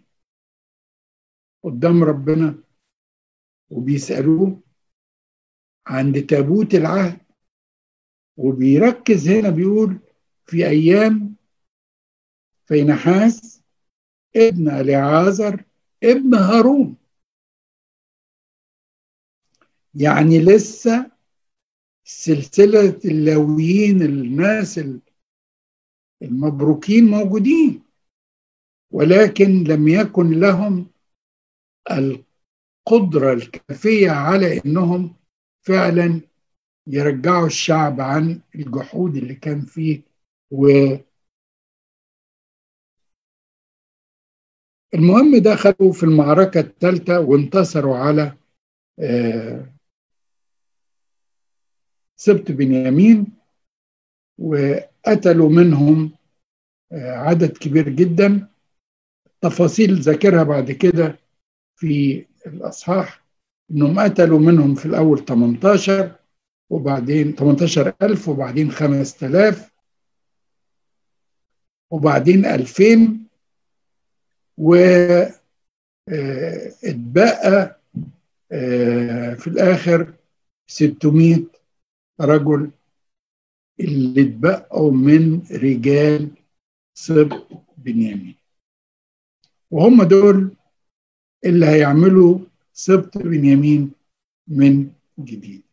[1.64, 2.56] قدام ربنا
[3.70, 4.60] وبيسألوه
[5.88, 7.20] عند تابوت العهد
[8.38, 10.00] وبيركز هنا بيقول
[10.46, 11.36] في أيام
[12.66, 13.62] فينحاس
[14.36, 15.64] ابن أليعازر
[16.04, 16.98] ابن هارون.
[19.96, 21.12] يعني لسه
[22.04, 24.80] سلسلة اللاويين الناس
[26.22, 27.84] المبروكين موجودين.
[28.92, 30.88] ولكن لم يكن لهم
[31.92, 35.16] القدرة الكافية على إنهم
[35.62, 36.22] فعلا
[36.88, 40.02] يرجعوا الشعب عن الجحود اللي كان فيه
[40.54, 40.68] و
[44.94, 48.38] المهم دخلوا في المعركة الثالثة وانتصروا على
[52.16, 53.28] سبت بنيامين
[54.38, 56.12] وقتلوا منهم
[56.94, 58.48] عدد كبير جدا.
[59.42, 61.20] تفاصيل ذاكرها بعد كده
[61.76, 63.24] في الأصحاح
[63.72, 66.16] إنهم قتلوا منهم في الأول 18
[66.70, 69.73] وبعدين 18000 وبعدين 5000
[71.94, 73.20] وبعدين 2000
[74.58, 75.34] واتبقى
[79.38, 80.14] في الآخر
[80.68, 81.46] 600
[82.22, 82.72] رجل
[83.80, 86.30] اللي اتبقوا من رجال
[86.94, 88.36] سبط بنيامين.
[89.72, 90.56] وهم دول
[91.46, 92.40] اللي هيعملوا
[92.74, 93.92] سبط بنيامين
[94.48, 95.64] من جديد.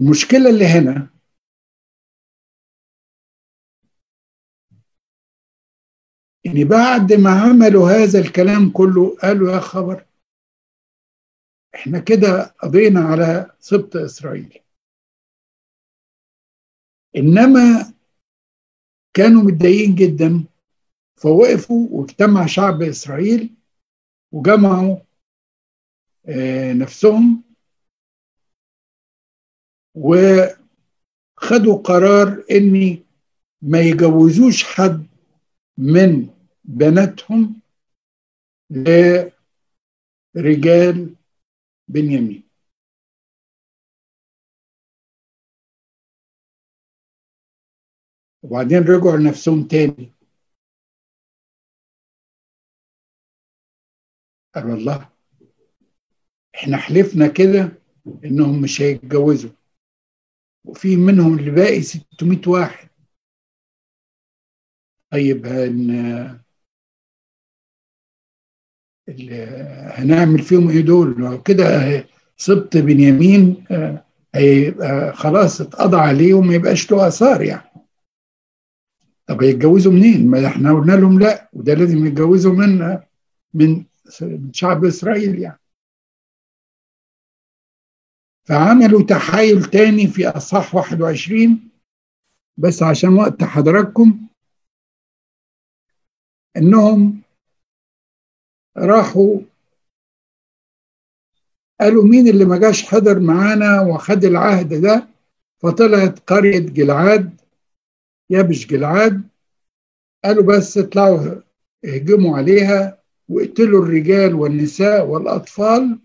[0.00, 1.10] المشكلة اللي هنا
[6.46, 10.06] إن بعد ما عملوا هذا الكلام كله قالوا يا خبر
[11.74, 14.58] إحنا كده قضينا على سبط إسرائيل.
[17.16, 17.94] إنما
[19.14, 20.44] كانوا متضايقين جدا
[21.16, 23.54] فوقفوا واجتمع شعب إسرائيل
[24.32, 24.96] وجمعوا
[26.74, 27.42] نفسهم
[29.94, 33.02] وخدوا قرار إني
[33.62, 35.09] ما يجوزوش حد
[35.80, 36.28] من
[36.64, 37.60] بناتهم
[40.36, 41.16] لرجال
[41.88, 42.42] بنيامين.
[48.42, 50.12] وبعدين رجعوا لنفسهم تاني.
[54.54, 55.08] قالوا الله
[56.54, 57.72] إحنا حلفنا كده
[58.24, 59.50] انهم مش هيتجوزوا.
[60.64, 62.89] وفي منهم اللي باقي 600 واحد.
[65.12, 66.40] طيب هن
[69.94, 71.64] هنعمل فيهم إيه دول؟ كده
[72.36, 73.64] سبط بنيامين
[74.34, 77.70] هيبقى خلاص اتقضى عليه وما يبقاش له آثار يعني.
[79.26, 82.98] طب يتجوزوا منين؟ ما إحنا قلنا لهم لا وده لازم يتجوزوا من
[83.54, 83.84] من
[84.52, 85.60] شعب إسرائيل يعني.
[88.44, 91.70] فعملوا تحايل تاني في أصحاح 21
[92.56, 94.26] بس عشان وقت حضراتكم
[96.56, 97.22] انهم
[98.76, 99.40] راحوا
[101.80, 105.08] قالوا مين اللي ما جاش حضر معانا وخد العهد ده؟
[105.58, 107.40] فطلعت قرية جلعاد
[108.30, 109.28] يبش جلعاد.
[110.24, 111.42] قالوا بس اطلعوا
[111.84, 115.98] اهجموا عليها واقتلوا الرجال والنساء والأطفال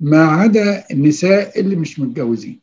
[0.00, 2.60] ما عدا النساء اللي مش متجوزين.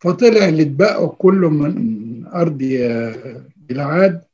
[0.00, 2.58] فطلع اللي اتبقوا كله من أرض
[3.58, 4.27] جلعاد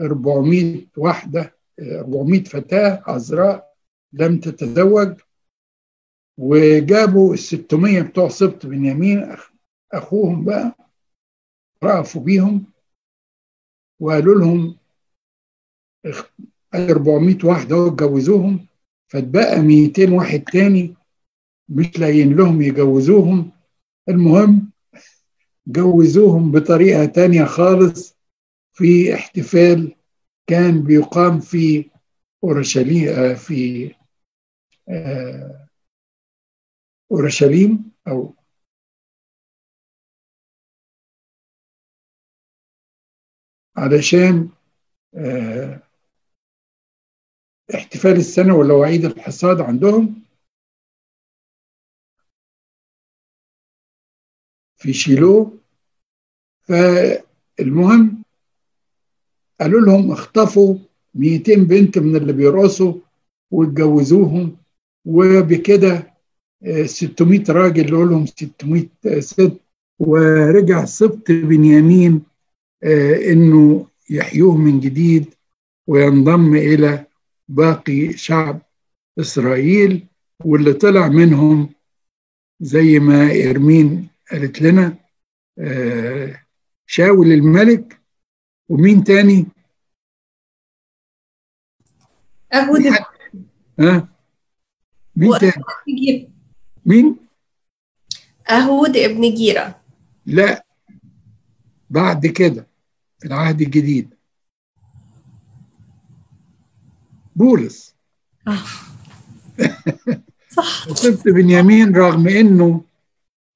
[0.00, 3.74] 400 واحدة 400 فتاة عذراء
[4.12, 5.20] لم تتزوج
[6.38, 9.36] وجابوا ال 600 بتوع سبط بنيامين
[9.92, 10.76] أخوهم بقى
[11.82, 12.64] رأفوا بيهم
[14.00, 14.76] وقالوا لهم
[16.74, 18.66] 400 واحدة واتجوزوهم
[19.08, 20.94] فاتبقى 200 واحد تاني
[21.68, 23.50] مش لاقيين لهم يجوزوهم.
[24.08, 24.70] المهم
[25.66, 28.15] جوزوهم بطريقة تانية خالص.
[28.76, 29.94] في احتفال
[30.46, 31.90] كان بيقام في
[32.44, 33.94] أورشليم في
[37.12, 38.34] أورشليم أو
[43.76, 44.48] علشان
[47.74, 50.22] احتفال السنة ولا عيد الحصاد عندهم.
[54.76, 55.58] في شيلو.
[56.60, 58.25] فالمهم
[59.60, 60.76] قالوا لهم اخطفوا
[61.14, 62.94] 200 بنت من اللي بيرقصوا
[63.50, 64.56] واتجوزوهم
[65.04, 66.14] وبكده
[66.84, 68.86] 600 راجل اللي لهم 600
[69.18, 69.52] ست.
[69.98, 72.22] ورجع سبط بنيامين
[73.32, 75.34] إنه يحيوه من جديد
[75.86, 77.04] وينضم إلى
[77.48, 78.62] باقي شعب
[79.20, 80.06] إسرائيل
[80.44, 81.68] واللي طلع منهم
[82.60, 84.96] زي ما إرمين قالت لنا
[86.86, 87.98] شاول الملك
[88.68, 89.46] ومين تاني؟
[92.52, 92.86] أهود
[93.80, 94.08] ها؟
[95.16, 96.30] مين تاني؟
[96.86, 97.16] مين؟
[98.50, 99.80] أهود ابن جيرة
[100.26, 100.66] لا
[101.90, 102.66] بعد كده
[103.18, 104.14] في العهد الجديد
[107.36, 107.94] بولس
[108.48, 108.62] آه.
[110.56, 112.84] صح سبت بنيامين رغم إنه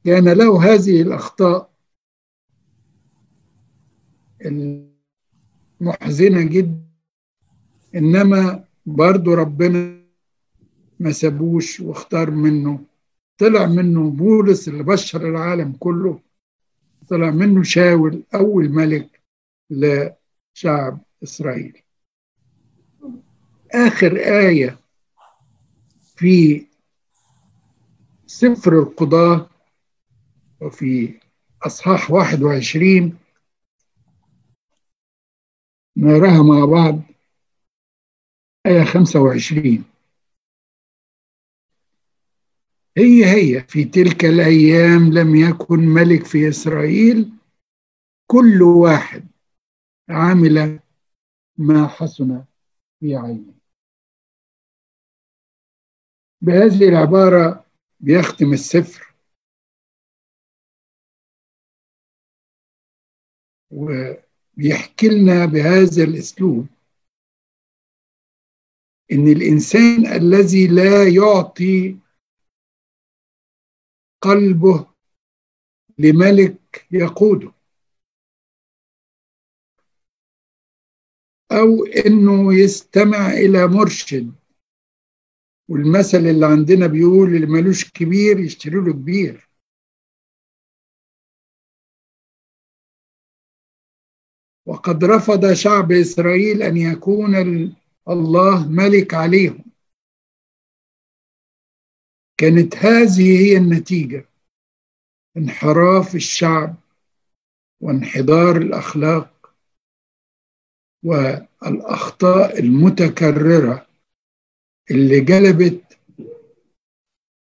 [0.04, 1.70] كان له هذه الأخطاء
[5.80, 6.80] المحزنه جدا.
[7.94, 10.00] إنما برضو ربنا
[11.00, 12.84] ما سابوش واختار منه.
[13.38, 16.20] طلع منه بولس اللي بشر العالم كله.
[17.08, 19.20] طلع منه شاول أول ملك
[19.70, 21.82] لشعب إسرائيل.
[23.74, 24.78] آخر آية
[26.16, 26.66] في
[28.26, 29.50] سفر القضاة
[30.60, 31.14] وفي
[31.62, 33.16] أصحاح 21
[35.96, 37.02] نراها مع بعض
[38.66, 39.84] آية 25
[42.96, 47.32] هي هي في تلك الأيام لم يكن ملك في إسرائيل
[48.26, 49.28] كل واحد
[50.10, 50.80] عمل
[51.58, 52.44] ما حسن
[53.00, 53.54] في عينه.
[56.42, 57.64] بهذه العبارة
[58.00, 59.14] بيختم السفر.
[64.60, 66.66] وبيحكي لنا بهذا الأسلوب
[69.12, 71.96] إن الإنسان الذي لا يعطي
[74.20, 74.86] قلبه
[75.98, 77.52] لملك يقوده
[81.52, 84.32] أو إنه يستمع إلى مرشد
[85.68, 89.49] والمثل اللي عندنا بيقول اللي ملوش كبير يشتري له كبير.
[94.70, 97.34] وقد رفض شعب إسرائيل أن يكون
[98.08, 99.64] الله ملك عليهم.
[102.36, 104.28] كانت هذه هي النتيجة.
[105.36, 106.74] انحراف الشعب
[107.80, 109.54] وانحدار الأخلاق
[111.04, 113.86] والأخطاء المتكررة
[114.90, 115.98] اللي جلبت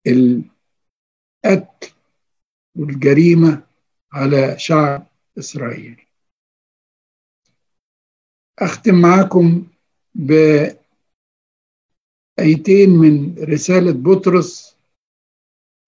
[0.07, 1.93] القتل
[2.75, 3.63] والجريمة
[4.13, 5.07] على شعب
[5.39, 6.08] إسرائيل.
[8.59, 9.63] أختم معاكم
[10.15, 10.79] بأيتين
[12.89, 14.75] من رسالة بطرس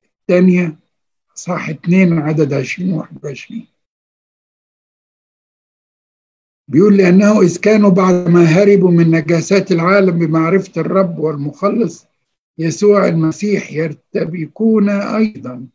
[0.03, 0.76] الثانية
[1.36, 3.67] صح اتنين عدد عشرين واحد وعشرين.
[6.67, 12.05] بيقول لأنه إذ كانوا بعدما هربوا من نجاسات العالم بمعرفة الرب والمخلص
[12.57, 15.67] يسوع المسيح يرتبكون أيضا.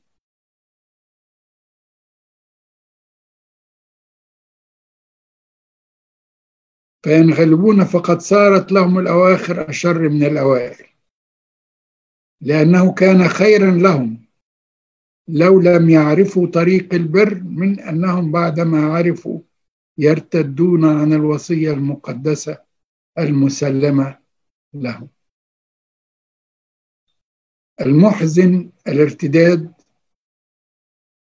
[7.06, 10.86] فينغلبون فقد صارت لهم الأواخر أشر من الأوائل.
[12.40, 14.26] لأنه كان خيرا لهم
[15.28, 19.40] لو لم يعرفوا طريق البر من أنهم بعدما عرفوا
[19.98, 22.62] يرتدون عن الوصية المقدسة
[23.18, 24.18] المسلمة
[24.74, 25.08] لهم.
[27.80, 29.72] المحزن الارتداد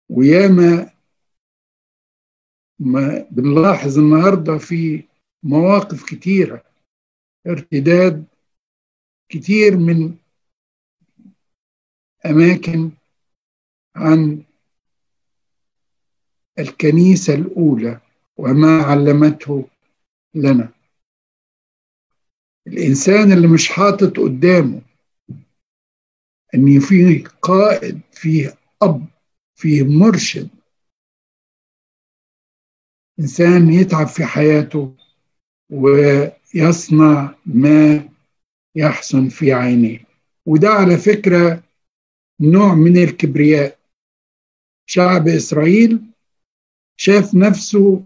[0.08, 0.90] وياما
[2.78, 5.15] ما بنلاحظ النهارده في
[5.46, 6.64] مواقف كتيرة
[7.46, 8.24] ارتداد
[9.28, 10.16] كتير من
[12.26, 12.90] أماكن
[13.96, 14.42] عن
[16.58, 18.00] الكنيسة الأولى
[18.36, 19.68] وما علمته
[20.34, 20.72] لنا.
[22.66, 24.82] الإنسان اللي مش حاطط قدامه
[26.54, 29.06] أن فيه قائد فيه أب
[29.54, 30.48] فيه مرشد
[33.20, 34.96] إنسان يتعب في حياته
[35.70, 38.08] ويصنع ما
[38.74, 40.00] يحسن في عينيه.
[40.46, 41.62] وده على فكرة
[42.40, 43.78] نوع من الكبرياء.
[44.86, 46.00] شعب إسرائيل
[46.96, 48.02] شاف نفسه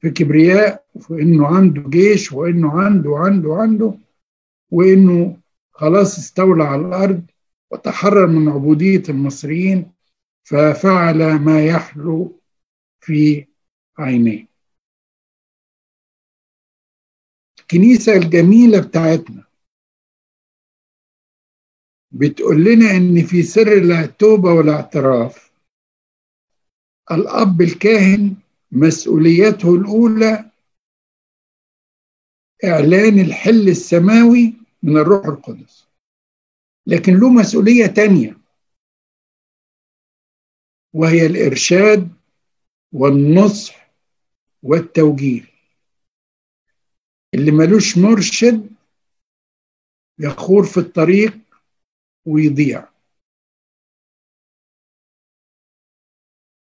[0.00, 3.94] في كبرياء في انه عنده جيش وإنه عنده عنده عنده
[4.70, 5.36] وإنه
[5.72, 7.22] خلاص استولى على الأرض
[7.70, 9.92] وتحرر من عبودية المصريين
[10.44, 12.40] ففعل ما يحلو
[13.00, 13.46] في
[13.98, 14.53] عينيه.
[17.74, 19.44] الكنيسة الجميلة بتاعتنا.
[22.10, 25.52] بتقول لنا إن في سر التوبة والاعتراف.
[27.10, 28.36] الأب الكاهن
[28.72, 30.50] مسؤوليته الأولى
[32.64, 35.86] إعلان الحل السماوي من الروح القدس.
[36.86, 38.38] لكن له مسؤولية تانية
[40.92, 42.12] وهي الإرشاد
[42.92, 43.90] والنصح
[44.62, 45.53] والتوجيه.
[47.34, 48.70] اللي ملوش مرشد
[50.18, 51.38] يخور في الطريق
[52.26, 52.88] ويضيع.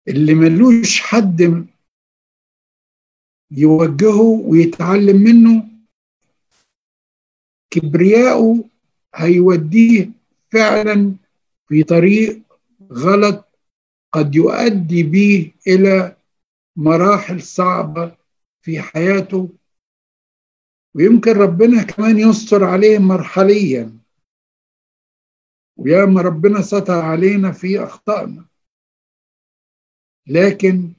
[0.09, 1.67] اللي ملوش حد
[3.51, 5.69] يوجهه ويتعلم منه
[7.71, 8.65] كبرياءه
[9.15, 10.11] هيوديه
[10.53, 11.15] فعلا
[11.69, 12.43] في طريق
[12.93, 13.45] غلط
[14.13, 16.17] قد يؤدي به إلى
[16.77, 18.17] مراحل صعبة
[18.63, 19.58] في حياته
[20.99, 23.99] ويمكن ربنا كمان يستر عليه مرحليا.
[25.77, 28.45] وياما ربنا ستر علينا في أخطائنا.
[30.27, 30.93] لكن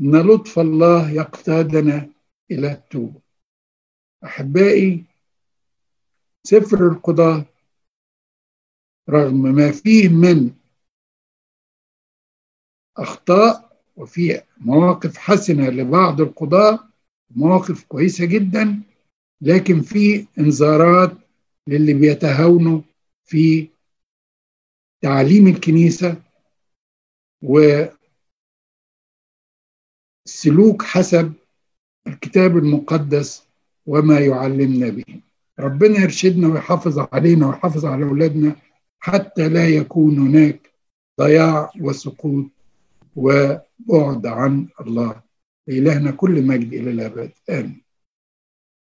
[0.00, 2.10] ان لطف الله يقتادنا
[2.50, 3.20] إلى التوبه
[4.24, 5.04] أحبائي
[6.44, 7.44] سفر القضاة
[9.10, 10.54] رغم ما فيه من
[12.96, 16.93] أخطاء وفي مواقف حسنة لبعض القضاة
[17.30, 18.82] مواقف كويسة جدا
[19.40, 21.12] لكن في انذارات
[21.68, 22.80] للي بيتهاونوا
[23.24, 23.68] في
[25.02, 26.22] تعليم الكنيسة
[27.42, 27.96] والسلوك
[30.82, 31.32] حسب
[32.06, 33.44] الكتاب المقدس
[33.86, 35.20] وما يعلمنا به.
[35.58, 38.56] ربنا يرشدنا ويحافظ علينا ويحافظ على أولادنا
[39.00, 40.72] حتى لا يكون هناك
[41.20, 42.44] ضياع وسقوط
[43.16, 45.23] وبعد عن الله.
[45.66, 47.30] لإلهنا كل مجد إلى الأبد.
[47.50, 47.83] آمين.